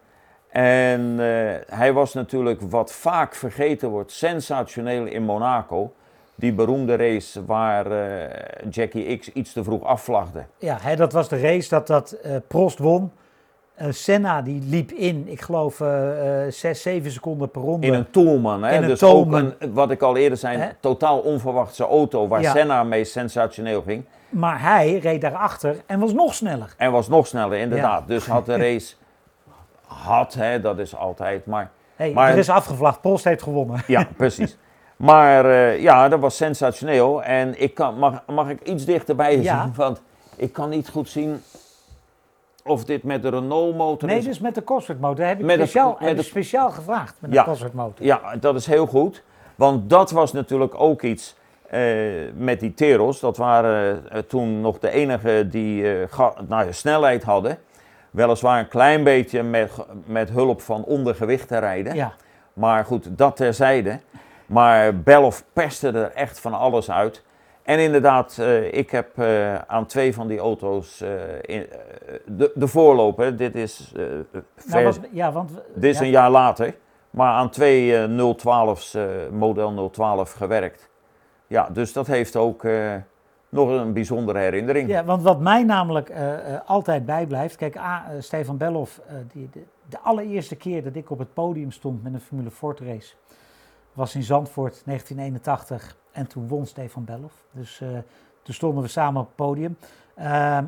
En 0.49 1.19
eh, 1.19 1.77
hij 1.77 1.93
was 1.93 2.13
natuurlijk 2.13 2.61
wat 2.61 2.91
vaak 2.91 3.35
vergeten 3.35 3.89
wordt, 3.89 4.11
sensationeel 4.11 5.05
in 5.05 5.23
Monaco. 5.23 5.93
Die 6.41 6.53
beroemde 6.53 6.95
race 6.95 7.45
waar 7.45 7.91
eh, 7.91 8.69
Jackie 8.69 9.17
X 9.17 9.29
iets 9.31 9.53
te 9.53 9.63
vroeg 9.63 9.83
afvlagde. 9.83 10.43
Ja, 10.57 10.77
hè, 10.81 10.95
dat 10.95 11.13
was 11.13 11.29
de 11.29 11.39
race 11.39 11.69
dat, 11.69 11.87
dat 11.87 12.11
eh, 12.11 12.35
Prost 12.47 12.77
won. 12.79 13.11
Eh, 13.75 13.87
Senna 13.89 14.41
die 14.41 14.61
liep 14.65 14.91
in, 14.91 15.23
ik 15.27 15.41
geloof, 15.41 15.75
zes, 16.49 16.81
zeven 16.81 17.11
seconden 17.11 17.51
per 17.51 17.61
ronde. 17.61 17.87
In 17.87 17.93
een 17.93 18.09
Toolman, 18.11 18.63
hè? 18.63 18.75
In 18.75 18.81
een 18.81 18.87
dus 18.89 18.99
Toolman. 18.99 19.45
ook 19.45 19.53
een, 19.59 19.73
wat 19.73 19.91
ik 19.91 20.01
al 20.01 20.17
eerder 20.17 20.37
zei, 20.37 20.57
Hè? 20.57 20.69
totaal 20.79 21.19
onverwachte 21.19 21.83
auto 21.87 22.27
waar 22.27 22.41
Ja. 22.41 22.51
Senna 22.51 22.83
mee 22.83 23.03
sensationeel 23.03 23.81
ging. 23.81 24.03
Maar 24.29 24.61
hij 24.61 24.97
reed 24.97 25.21
daarachter 25.21 25.75
en 25.85 25.99
was 25.99 26.13
nog 26.13 26.33
sneller. 26.33 26.73
En 26.77 26.91
was 26.91 27.07
nog 27.07 27.27
sneller, 27.27 27.57
inderdaad. 27.57 27.99
Ja. 27.99 28.05
Dus 28.07 28.25
had 28.25 28.45
de 28.45 28.55
race, 28.67 28.93
had, 29.85 30.33
hè, 30.33 30.61
dat 30.61 30.79
is 30.79 30.95
altijd, 30.95 31.45
maar 31.45 31.71
Hey, 31.95 32.13
Maar- 32.13 32.31
er 32.31 32.37
is 32.37 32.49
afgevlacht, 32.49 33.01
Prost 33.01 33.23
heeft 33.23 33.43
gewonnen. 33.43 33.81
ja, 33.87 34.07
precies. 34.17 34.57
Maar 35.01 35.45
eh, 35.45 35.81
ja, 35.81 36.09
dat 36.09 36.19
was 36.19 36.35
sensationeel. 36.37 37.23
En 37.23 37.61
ik 37.61 37.73
kan, 37.73 37.97
mag, 37.97 38.23
mag 38.27 38.49
ik 38.49 38.61
iets 38.61 38.85
dichterbij 38.85 39.37
Ja. 39.41 39.63
zien? 39.63 39.73
Want 39.75 40.01
ik 40.35 40.53
kan 40.53 40.69
niet 40.69 40.89
goed 40.89 41.09
zien 41.09 41.41
of 42.63 42.85
dit 42.85 43.03
met 43.03 43.21
de 43.21 43.29
Renault 43.29 43.77
motor 43.77 44.07
Nee, 44.09 44.17
is. 44.17 44.25
dus 44.25 44.39
met 44.39 44.55
de 44.55 44.63
Cosworth 44.63 44.99
motor. 45.01 45.25
Heb 45.25 45.39
ik 45.39 45.45
Met 45.45 45.55
speciaal, 45.55 45.95
heb 45.99 46.17
de- 46.17 46.23
speciaal 46.23 46.69
gevraagd 46.71 47.15
met 47.19 47.33
Ja. 47.33 47.43
de 47.43 47.49
Cosworth 47.49 47.73
motor. 47.73 48.05
Ja, 48.05 48.19
dat 48.39 48.55
is 48.55 48.65
heel 48.65 48.85
goed. 48.87 49.23
Want 49.55 49.89
dat 49.89 50.11
was 50.11 50.33
natuurlijk 50.33 50.73
ook 50.79 51.01
iets 51.01 51.35
eh, 51.69 51.81
met 52.35 52.59
die 52.59 52.73
Teros. 52.73 53.19
Dat 53.19 53.37
waren 53.37 54.09
eh, 54.11 54.19
toen 54.19 54.61
nog 54.61 54.79
de 54.79 54.89
enige 54.89 55.47
die 55.49 56.07
ga- 56.07 56.33
nou, 56.47 56.65
ja, 56.65 56.71
snelheid 56.71 57.23
hadden. 57.23 57.57
Weliswaar 58.11 58.59
een 58.59 58.67
klein 58.67 59.03
beetje 59.03 59.43
met, 59.43 59.71
met 60.05 60.29
hulp 60.29 60.61
van 60.61 60.83
ondergewicht 60.83 61.47
te 61.47 61.57
rijden. 61.57 61.95
Ja. 61.95 62.13
Maar 62.53 62.85
goed, 62.85 63.17
dat 63.17 63.35
terzijde. 63.35 63.99
Maar 64.51 64.99
Bellof 64.99 65.43
perste 65.53 65.87
er 65.87 66.11
echt 66.11 66.39
van 66.39 66.53
alles 66.53 66.91
uit. 66.91 67.23
En 67.63 67.79
inderdaad, 67.79 68.37
eh, 68.39 68.73
ik 68.73 68.89
heb 68.89 69.17
eh, 69.17 69.55
aan 69.55 69.85
twee 69.85 70.13
van 70.13 70.27
die 70.27 70.39
auto's 70.39 71.01
eh, 71.01 71.09
in, 71.41 71.67
de, 72.25 72.51
de 72.55 72.67
voorloper. 72.67 73.37
Dit 73.37 73.55
is, 73.55 73.93
Nou, 74.65 74.83
wat, 74.83 74.99
ja, 75.11 75.31
want... 75.31 75.51
dit 75.75 75.91
is 75.91 75.99
ja, 75.99 76.05
een 76.05 76.11
jaar 76.11 76.29
later. 76.29 76.75
Maar 77.09 77.33
aan 77.33 77.49
twee 77.49 77.97
eh, 77.97 78.33
012's, 78.37 78.93
eh, 78.93 79.03
model 79.31 79.89
012 79.89 80.31
gewerkt. 80.31 80.89
Ja, 81.47 81.69
dus 81.69 81.93
dat 81.93 82.07
heeft 82.07 82.35
ook 82.35 82.63
nog 83.49 83.69
een 83.69 83.93
bijzondere 83.93 84.39
herinnering. 84.39 84.89
Ja, 84.89 85.03
want 85.03 85.23
wat 85.23 85.39
mij 85.39 85.63
namelijk 85.63 86.11
altijd 86.65 87.05
bijblijft. 87.05 87.55
Kijk, 87.55 87.77
A, 87.77 88.05
Stefan 88.19 88.57
Bellof, 88.57 89.01
die, 89.33 89.49
de, 89.51 89.63
de 89.89 89.99
allereerste 89.99 90.55
keer 90.55 90.83
dat 90.83 90.95
ik 90.95 91.09
op 91.09 91.19
het 91.19 91.33
podium 91.33 91.71
stond 91.71 92.03
met 92.03 92.13
een 92.13 92.19
Formule 92.19 92.51
Ford 92.51 92.79
race. 92.79 93.13
Was 93.93 94.15
in 94.15 94.23
Zandvoort 94.23 94.81
1981. 94.85 95.95
En 96.11 96.27
toen 96.27 96.47
won 96.47 96.65
Stefan 96.65 97.05
Bellof. 97.05 97.33
Dus 97.51 97.81
eh, 97.81 97.87
toen 98.43 98.53
stonden 98.53 98.83
we 98.83 98.89
samen 98.89 99.21
op 99.21 99.27
het 99.27 99.35
podium. 99.35 99.77
Ehm, 100.15 100.65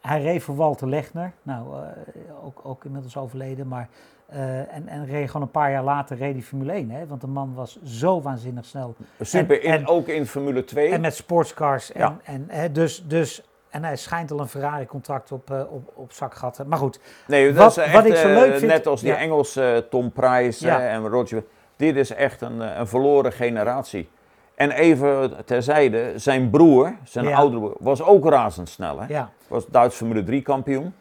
hij 0.00 0.22
reed 0.22 0.42
voor 0.42 0.56
Walter 0.56 0.88
Legner. 0.88 1.32
Nou, 1.42 1.66
eh, 1.84 2.44
ook, 2.44 2.60
ook 2.62 2.84
inmiddels 2.84 3.16
overleden. 3.16 3.68
Maar, 3.68 3.88
eh, 4.26 4.74
en, 4.74 4.88
en 4.88 5.06
reed 5.06 5.26
gewoon 5.26 5.42
een 5.42 5.50
paar 5.50 5.70
jaar 5.70 5.84
later 5.84 6.16
reed 6.16 6.32
hij 6.32 6.42
Formule 6.42 6.72
1. 6.72 6.90
Hè? 6.90 7.06
Want 7.06 7.20
de 7.20 7.26
man 7.26 7.54
was 7.54 7.82
zo 7.82 8.20
waanzinnig 8.22 8.64
snel. 8.64 8.94
Super, 9.20 9.64
En- 9.64 9.78
in, 9.80 9.86
ook 9.86 10.06
in 10.08 10.26
Formule 10.26 10.64
2. 10.64 10.88
En 10.92 11.00
met 11.00 11.14
sportscars. 11.14 11.92
En, 11.92 12.00
Ja. 12.00 12.16
en, 12.24 12.44
hè, 12.48 12.72
dus, 12.72 13.04
dus, 13.06 13.42
en 13.70 13.84
hij 13.84 13.96
schijnt 13.96 14.30
al 14.30 14.40
een 14.40 14.48
Ferrari-contract 14.48 15.32
op, 15.32 15.50
eh, 15.50 15.60
op, 15.72 15.92
op 15.94 16.12
zak 16.12 16.34
gehad. 16.34 16.54
te- 16.54 16.64
Maar 16.66 16.78
goed, 16.78 17.00
nee, 17.26 17.46
dat 17.52 17.56
wat- 17.56 17.70
is 17.70 17.76
echt, 17.76 17.92
wat 17.92 18.04
ik 18.04 18.16
zo 18.16 18.28
leuk 18.28 18.56
vind- 18.56 18.70
net 18.72 18.86
als 18.86 19.00
die 19.00 19.10
ja. 19.10 19.16
Engelse 19.16 19.86
Tom 19.90 20.12
Price 20.12 20.66
Ja. 20.66 20.80
en 20.80 21.08
Roger. 21.08 21.44
Dit 21.82 21.96
is 21.96 22.10
echt 22.14 22.40
een, 22.40 22.62
eh, 22.62 22.78
een 22.78 22.86
verloren 22.86 23.32
generatie. 23.32 24.08
En 24.54 24.70
even 24.70 25.44
terzijde, 25.44 26.12
zijn 26.16 26.50
broer, 26.50 26.94
zijn 27.04 27.26
Ja. 27.28 27.36
oudere 27.36 27.60
broer, 27.60 27.76
was 27.80 28.02
ook 28.02 28.24
razendsnel. 28.28 29.00
Hè? 29.00 29.06
ja. 29.08 29.30
Was 29.48 29.66
Duits 29.66 29.96
Formule 29.96 30.22
3 30.22 30.42
kampioen. 30.42 30.94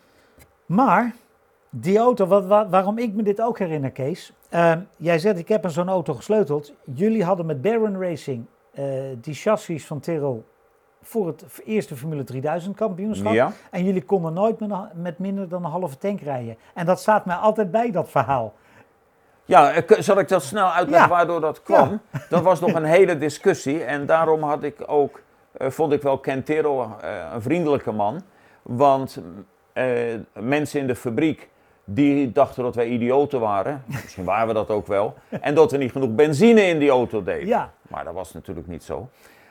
Maar 0.65 1.15
die 1.69 1.97
auto, 1.97 2.25
wat, 2.25 2.45
wa- 2.45 2.69
waarom 2.69 2.97
ik 2.97 3.13
me 3.13 3.23
dit 3.23 3.41
ook 3.41 3.59
herinner, 3.59 3.91
Kees. 3.91 4.33
ehm, 4.49 4.79
jij 4.95 5.19
zegt, 5.19 5.37
ik 5.37 5.47
heb 5.47 5.63
aan 5.65 5.71
zo'n 5.71 5.89
auto 5.89 6.13
gesleuteld. 6.13 6.73
Jullie 6.93 7.23
hadden 7.23 7.45
met 7.45 7.61
Baron 7.61 8.01
Racing 8.01 8.45
eh, 8.73 8.85
die 9.21 9.33
chassis 9.33 9.85
van 9.85 9.99
Tyrrell 9.99 10.41
voor 11.01 11.27
het 11.27 11.45
eerste 11.65 11.95
Formule 11.95 12.23
3000 12.23 12.75
kampioenschap. 12.75 13.33
Ja. 13.33 13.51
En 13.71 13.83
jullie 13.83 14.03
konden 14.03 14.33
nooit 14.33 14.59
met, 14.59 14.69
een- 14.71 15.01
met 15.01 15.19
minder 15.19 15.49
dan 15.49 15.65
een 15.65 15.71
halve 15.71 15.97
tank 15.97 16.21
rijden. 16.21 16.57
En 16.73 16.85
dat 16.85 16.99
staat 16.99 17.25
mij 17.25 17.35
altijd 17.35 17.71
bij, 17.71 17.91
dat 17.91 18.09
verhaal. 18.09 18.53
Ja, 19.51 19.71
ik- 19.71 19.95
zal 19.99 20.19
ik 20.19 20.27
dat 20.27 20.43
snel 20.43 20.71
uitleggen 20.71 21.09
Ja. 21.09 21.15
waardoor 21.15 21.41
dat 21.41 21.63
kwam? 21.63 22.01
Dat 22.29 22.41
was 22.41 22.59
nog 22.59 22.73
een 22.73 22.83
hele 22.83 23.17
discussie 23.17 23.83
en 23.83 24.05
daarom 24.05 24.43
had 24.43 24.63
ik 24.63 24.75
ook, 24.85 25.21
eh, 25.51 25.69
vond 25.69 25.93
ik 25.93 26.01
wel 26.01 26.17
Kentero 26.17 26.95
eh, 27.01 27.09
een 27.33 27.41
vriendelijke 27.41 27.91
man. 27.91 28.21
Want 28.61 29.17
eh, 29.73 29.85
mensen 30.33 30.79
in 30.79 30.87
de 30.87 30.95
fabriek, 30.95 31.49
die 31.83 32.31
dachten 32.31 32.63
dat 32.63 32.75
wij 32.75 32.85
idioten 32.87 33.39
waren. 33.39 33.83
Misschien 34.01 34.23
waren 34.23 34.47
we 34.47 34.53
dat 34.53 34.69
ook 34.69 34.87
wel. 34.87 35.13
En 35.41 35.55
dat 35.55 35.71
we 35.71 35.77
niet 35.77 35.91
genoeg 35.91 36.15
benzine 36.15 36.61
in 36.61 36.79
die 36.79 36.89
auto 36.89 37.23
deden. 37.23 37.47
Ja, 37.47 37.71
Maar 37.87 38.03
dat 38.03 38.13
was 38.13 38.33
natuurlijk 38.33 38.67
niet 38.67 38.83
zo. 38.83 39.09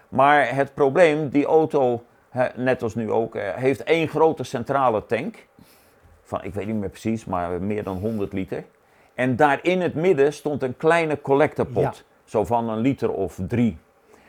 Maar 0.08 0.54
het 0.54 0.74
probleem, 0.74 1.28
die 1.28 1.44
auto, 1.46 2.02
net 2.54 2.82
als 2.82 2.94
nu 2.94 3.10
ook, 3.10 3.34
eh, 3.34 3.54
heeft 3.54 3.82
één 3.82 4.08
grote 4.08 4.44
centrale 4.44 5.06
tank. 5.06 5.46
Van, 6.22 6.42
ik 6.44 6.54
weet 6.54 6.66
niet 6.66 6.76
meer 6.76 6.88
precies, 6.88 7.24
maar 7.24 7.62
meer 7.62 7.82
dan 7.84 7.96
100 7.96 8.32
liter. 8.32 8.64
En 9.14 9.36
daar 9.36 9.58
in 9.62 9.80
het 9.80 9.94
midden 9.94 10.32
stond 10.32 10.62
een 10.62 10.76
kleine 10.76 11.20
collectorpot. 11.20 11.82
Ja. 11.82 11.92
Zo 12.24 12.44
van 12.44 12.68
een 12.68 12.78
liter 12.78 13.10
of 13.12 13.38
drie. 13.48 13.78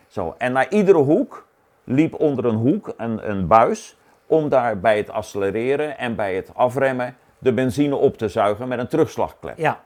Zo. 0.07 0.35
En 0.37 0.51
naar 0.51 0.69
iedere 0.69 0.97
hoek 0.97 1.47
liep 1.83 2.19
onder 2.19 2.45
een 2.45 2.55
hoek 2.55 2.93
een, 2.97 3.29
een 3.29 3.47
buis. 3.47 3.97
Om 4.25 4.49
daar 4.49 4.79
bij 4.79 4.97
het 4.97 5.09
accelereren 5.09 5.97
en 5.97 6.15
bij 6.15 6.35
het 6.35 6.51
afremmen 6.53 7.15
de 7.37 7.53
benzine 7.53 7.95
op 7.95 8.17
te 8.17 8.27
zuigen 8.27 8.67
met 8.67 8.79
een 8.79 8.87
terugslagklep. 8.87 9.57
ja, 9.57 9.83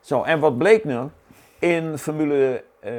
Zo, 0.00 0.22
en 0.22 0.40
wat 0.40 0.58
bleek 0.58 0.84
nu? 0.84 0.98
In 1.58 1.98
Formule, 1.98 2.64
eh, 2.80 2.92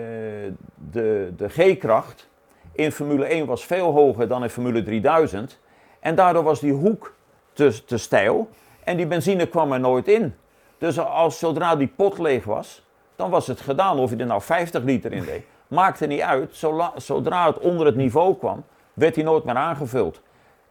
de, 0.91 1.33
de 1.37 1.49
G-kracht 1.49 2.29
in 2.71 2.91
Formule 2.91 3.25
1 3.25 3.45
was 3.45 3.65
veel 3.65 3.91
hoger 3.91 4.27
dan 4.27 4.43
in 4.43 4.49
Formule 4.49 4.83
3000. 4.83 5.59
En 5.99 6.15
daardoor 6.15 6.43
was 6.43 6.59
die 6.59 6.73
hoek 6.73 7.13
te, 7.53 7.83
te 7.85 7.97
steil 7.97 8.49
en 8.83 8.97
die 8.97 9.07
benzine 9.07 9.47
kwam 9.47 9.71
er 9.71 9.79
nooit 9.79 10.07
in. 10.07 10.35
Dus 10.79 10.99
als, 10.99 11.39
zodra 11.39 11.75
die 11.75 11.91
pot 11.95 12.17
leeg 12.17 12.43
was, 12.43 12.83
dan 13.15 13.29
was 13.29 13.47
het 13.47 13.61
gedaan. 13.61 13.99
Of 13.99 14.09
je 14.09 14.15
er 14.15 14.25
nou 14.25 14.41
50 14.41 14.83
liter 14.83 15.13
in 15.13 15.23
deed, 15.25 15.43
maakte 15.67 16.05
niet 16.05 16.21
uit. 16.21 16.55
Zola- 16.55 16.93
zodra 16.95 17.45
het 17.45 17.59
onder 17.59 17.85
het 17.85 17.95
niveau 17.95 18.35
kwam, 18.37 18.63
werd 18.93 19.15
hij 19.15 19.23
nooit 19.23 19.43
meer 19.43 19.55
aangevuld. 19.55 20.21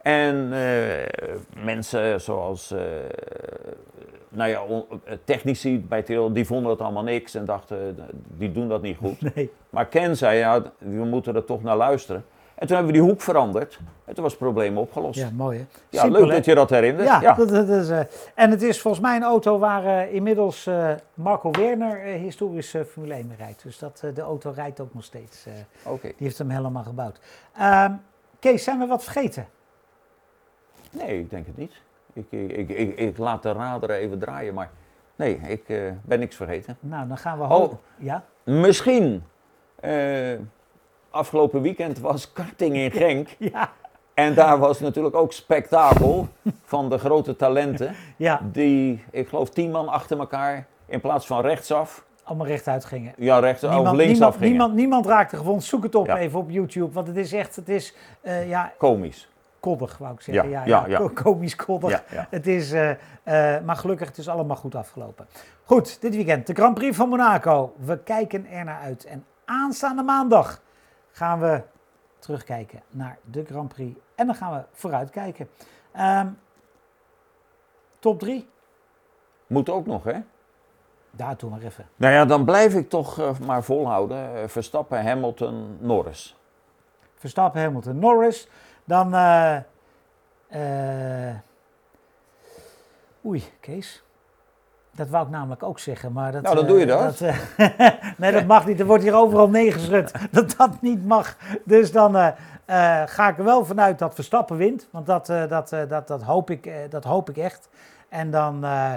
En 0.01 0.49
eh, 0.53 1.63
mensen 1.63 2.21
zoals 2.21 2.71
eh, 2.71 2.79
nou 4.29 4.49
ja, 4.49 4.61
technici 5.23 5.79
bij 5.79 6.01
Tirol, 6.01 6.33
die 6.33 6.45
vonden 6.45 6.71
het 6.71 6.81
allemaal 6.81 7.03
niks 7.03 7.35
en 7.35 7.45
dachten, 7.45 7.95
eh, 7.97 8.03
die 8.37 8.51
doen 8.51 8.67
dat 8.67 8.81
niet 8.81 8.97
goed. 8.97 9.21
nee. 9.35 9.51
Maar 9.69 9.85
Ken 9.85 10.17
zei, 10.17 10.37
ja, 10.37 10.61
we 10.77 11.03
moeten 11.03 11.35
er 11.35 11.45
toch 11.45 11.63
naar 11.63 11.77
luisteren. 11.77 12.25
En 12.59 12.67
toen 12.67 12.75
hebben 12.77 12.93
we 12.95 12.99
die 13.01 13.09
hoek 13.09 13.21
veranderd 13.21 13.79
en 14.05 14.13
toen 14.13 14.23
was 14.23 14.31
het 14.33 14.41
probleem 14.41 14.77
opgelost. 14.77 15.19
Ja, 15.19 15.25
Ja, 15.25 15.31
mooi 15.35 15.57
hè. 15.57 15.63
leuk 15.89 16.01
Simpel, 16.01 16.27
hè? 16.27 16.33
dat 16.35 16.45
je 16.45 16.55
dat 16.55 16.69
herinnert. 16.69 17.07
Ja, 17.07 17.33
Dat, 17.33 17.49
dat 17.49 17.67
is, 17.69 17.89
eh, 17.89 17.99
en 18.35 18.51
het 18.51 18.61
is 18.61 18.81
volgens 18.81 19.03
mij 19.03 19.15
een 19.15 19.23
auto 19.23 19.57
waar 19.59 19.85
eh, 19.85 20.13
inmiddels 20.13 20.65
eh, 20.67 20.91
Marco 21.13 21.51
Werner 21.51 21.97
historisch 21.99 22.75
Formule 22.89 23.13
1 23.13 23.27
mee 23.27 23.37
rijdt. 23.37 23.63
Dus 23.63 23.79
dat, 23.79 24.03
de 24.13 24.21
auto 24.21 24.51
rijdt 24.55 24.79
ook 24.79 24.93
nog 24.93 25.03
steeds. 25.03 25.45
Oké. 25.83 26.01
die 26.07 26.13
heeft 26.17 26.37
hem 26.37 26.49
helemaal 26.49 26.83
gebouwd. 26.83 27.19
Ehm, 27.57 27.91
Kees, 28.39 28.63
zijn 28.63 28.79
we 28.79 28.85
wat 28.85 29.03
vergeten? 29.03 29.47
Nee, 30.91 31.19
ik 31.19 31.29
denk 31.29 31.45
het 31.45 31.57
niet. 31.57 31.73
Ik, 32.13 32.25
ik, 32.31 32.69
ik, 32.69 32.97
ik, 32.97 33.17
laat 33.17 33.43
de 33.43 33.51
radar 33.51 33.89
even 33.89 34.19
draaien, 34.19 34.53
maar 34.53 34.69
nee, 35.15 35.35
ik 35.47 35.63
ben 36.03 36.19
niks 36.19 36.35
vergeten. 36.35 36.77
Nou, 36.79 37.07
dan 37.07 37.17
gaan 37.17 37.37
we 37.37 37.43
Oh. 37.43 37.49
hopen. 37.49 37.77
Ja? 37.97 38.23
Misschien, 38.43 39.23
afgelopen 41.09 41.61
weekend 41.61 41.99
was 41.99 42.31
karting 42.33 42.75
in 42.75 42.91
Genk. 43.01 43.27
Ja, 43.37 43.69
En 44.13 44.33
daar 44.33 44.57
was 44.59 44.79
natuurlijk 44.79 45.15
ook 45.15 45.33
spektakel 45.33 46.27
van 46.65 46.89
de 46.89 46.97
grote 46.97 47.35
talenten. 47.35 47.95
ja, 48.17 48.39
Die, 48.51 49.03
ik 49.11 49.27
geloof, 49.27 49.49
tien 49.49 49.71
man 49.71 49.87
achter 49.87 50.19
elkaar 50.19 50.65
in 50.85 51.01
plaats 51.01 51.25
van 51.27 51.41
rechtsaf 51.41 52.07
allemaal 52.23 52.47
rechtuit 52.47 52.85
gingen. 52.85 53.13
Ja, 53.17 53.39
rechts 53.39 53.63
of 53.63 53.73
Niemand, 53.73 53.95
linksaf 53.97 54.17
niemand, 54.19 54.33
gingen. 54.35 54.49
niemand, 54.51 54.73
niemand 54.75 55.05
raakte 55.05 55.37
gewond. 55.37 55.63
Zoek 55.63 55.83
het 55.83 55.95
op 55.95 56.05
Ja. 56.05 56.17
even 56.17 56.39
op 56.39 56.49
YouTube, 56.49 56.93
want 56.93 57.07
het 57.07 57.17
is 57.17 57.33
echt, 57.33 57.55
het 57.55 57.69
is, 57.69 57.95
eh, 58.21 58.49
ja, 58.49 58.73
Komisch. 58.77 59.29
koddig 59.59 59.97
wou 59.97 60.13
ik 60.13 60.21
zeggen. 60.21 60.49
Ja, 60.49 60.59
Ja, 60.59 60.65
ja, 60.65 60.81
ja, 60.85 60.87
ja. 60.87 60.97
ko- 60.97 61.09
komisch 61.23 61.55
koddig. 61.55 62.03
Het 62.29 62.47
is, 62.47 62.71
eh, 62.71 62.89
eh, 62.89 63.63
maar 63.63 63.75
gelukkig, 63.75 64.07
het 64.07 64.17
is 64.17 64.27
allemaal 64.29 64.55
goed 64.55 64.75
afgelopen. 64.75 65.27
Goed, 65.63 66.01
dit 66.01 66.15
weekend 66.15 66.47
de 66.47 66.53
Grand 66.53 66.73
Prix 66.73 66.95
van 66.97 67.09
Monaco. 67.09 67.73
We 67.77 67.97
kijken 68.03 68.45
er 68.51 68.63
naar 68.65 68.79
uit. 68.83 69.05
En 69.05 69.25
aanstaande 69.45 70.03
maandag 70.03 70.61
gaan 71.11 71.39
we 71.39 71.63
terugkijken 72.19 72.81
naar 72.89 73.17
de 73.23 73.45
Grand 73.45 73.73
Prix. 73.73 73.99
En 74.15 74.25
dan 74.25 74.35
gaan 74.35 74.53
we 74.53 74.63
vooruitkijken. 74.71 75.49
Ehm 75.91 76.27
top 77.99 78.19
3? 78.19 78.49
Moet 79.47 79.69
ook 79.69 79.85
nog, 79.85 80.03
hè? 80.03 80.19
Daar 81.11 81.35
toe 81.35 81.49
maar 81.49 81.61
even. 81.61 81.89
Nou 81.95 82.13
ja, 82.13 82.25
dan 82.25 82.45
blijf 82.45 82.75
ik 82.75 82.89
toch 82.89 83.19
eh, 83.19 83.39
maar 83.39 83.63
volhouden. 83.63 84.35
Eh, 84.35 84.47
Verstappen, 84.47 85.05
Hamilton, 85.05 85.77
Norris. 85.79 86.37
Verstappen, 87.15 87.61
Hamilton, 87.61 87.99
Norris. 87.99 88.47
Dan. 88.85 89.13
eh, 89.13 89.59
oei, 93.25 93.43
Kees. 93.59 94.03
Dat 94.99 95.09
wou 95.09 95.25
ik 95.25 95.31
namelijk 95.31 95.63
ook 95.63 95.79
zeggen, 95.79 96.11
maar 96.13 96.31
dat... 96.31 96.41
Nou, 96.41 96.55
dan 96.55 96.63
eh, 96.63 96.69
doe 96.69 96.79
je 96.79 96.85
dat. 96.85 97.21
eh, 97.21 97.37
nee, 98.17 98.31
dat 98.31 98.45
mag 98.45 98.65
niet. 98.65 98.79
Er 98.79 98.85
wordt 98.85 99.03
hier 99.03 99.15
overal 99.15 99.49
neergeschud 99.49 100.11
dat 100.31 100.53
dat 100.57 100.81
niet 100.81 101.05
mag. 101.05 101.37
Dus 101.65 101.91
dan 101.91 102.15
eh, 102.17 102.27
eh, 102.65 103.07
ga 103.07 103.29
ik 103.29 103.37
er 103.37 103.43
wel 103.43 103.65
vanuit 103.65 103.99
dat 103.99 104.15
Verstappen 104.15 104.57
wint. 104.57 104.87
Want 104.91 105.05
dat, 105.05 105.29
eh, 105.29 105.47
dat, 105.47 105.71
eh, 105.71 105.79
dat, 105.89 106.07
dat, 106.07 106.21
hoop, 106.23 106.49
ik, 106.49 106.65
eh, 106.65 106.73
dat 106.89 107.03
hoop 107.03 107.29
ik 107.29 107.37
echt. 107.37 107.69
En 108.09 108.31
dan... 108.31 108.63
eh, 108.63 108.93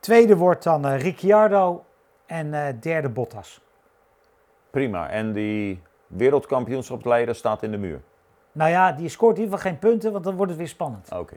tweede 0.00 0.36
wordt 0.36 0.62
dan 0.62 0.86
eh, 0.86 1.00
Ricciardo. 1.00 1.84
En 2.26 2.54
eh, 2.54 2.74
derde 2.80 3.08
Bottas. 3.08 3.60
Prima. 4.70 5.08
En 5.08 5.32
die 5.32 5.82
wereldkampioenschapsleider 6.06 7.34
staat 7.34 7.62
in 7.62 7.70
de 7.70 7.78
muur. 7.78 8.00
Nou 8.52 8.70
ja, 8.70 8.92
die 8.92 9.08
scoort 9.08 9.36
in 9.36 9.42
ieder 9.42 9.56
geval 9.58 9.70
geen 9.72 9.80
punten, 9.80 10.12
want 10.12 10.24
dan 10.24 10.34
wordt 10.36 10.50
het 10.50 10.60
weer 10.60 10.68
spannend. 10.68 11.08
Oké. 11.12 11.34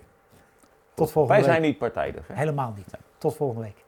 Tot 1.02 1.12
volgende 1.12 1.38
Wij 1.38 1.46
week. 1.46 1.56
zijn 1.56 1.72
niet 1.72 1.78
partijdig. 1.78 2.28
Hè? 2.28 2.34
Helemaal 2.36 2.74
niet. 2.76 2.86
Tot 3.18 3.36
volgende 3.36 3.62
week. 3.62 3.86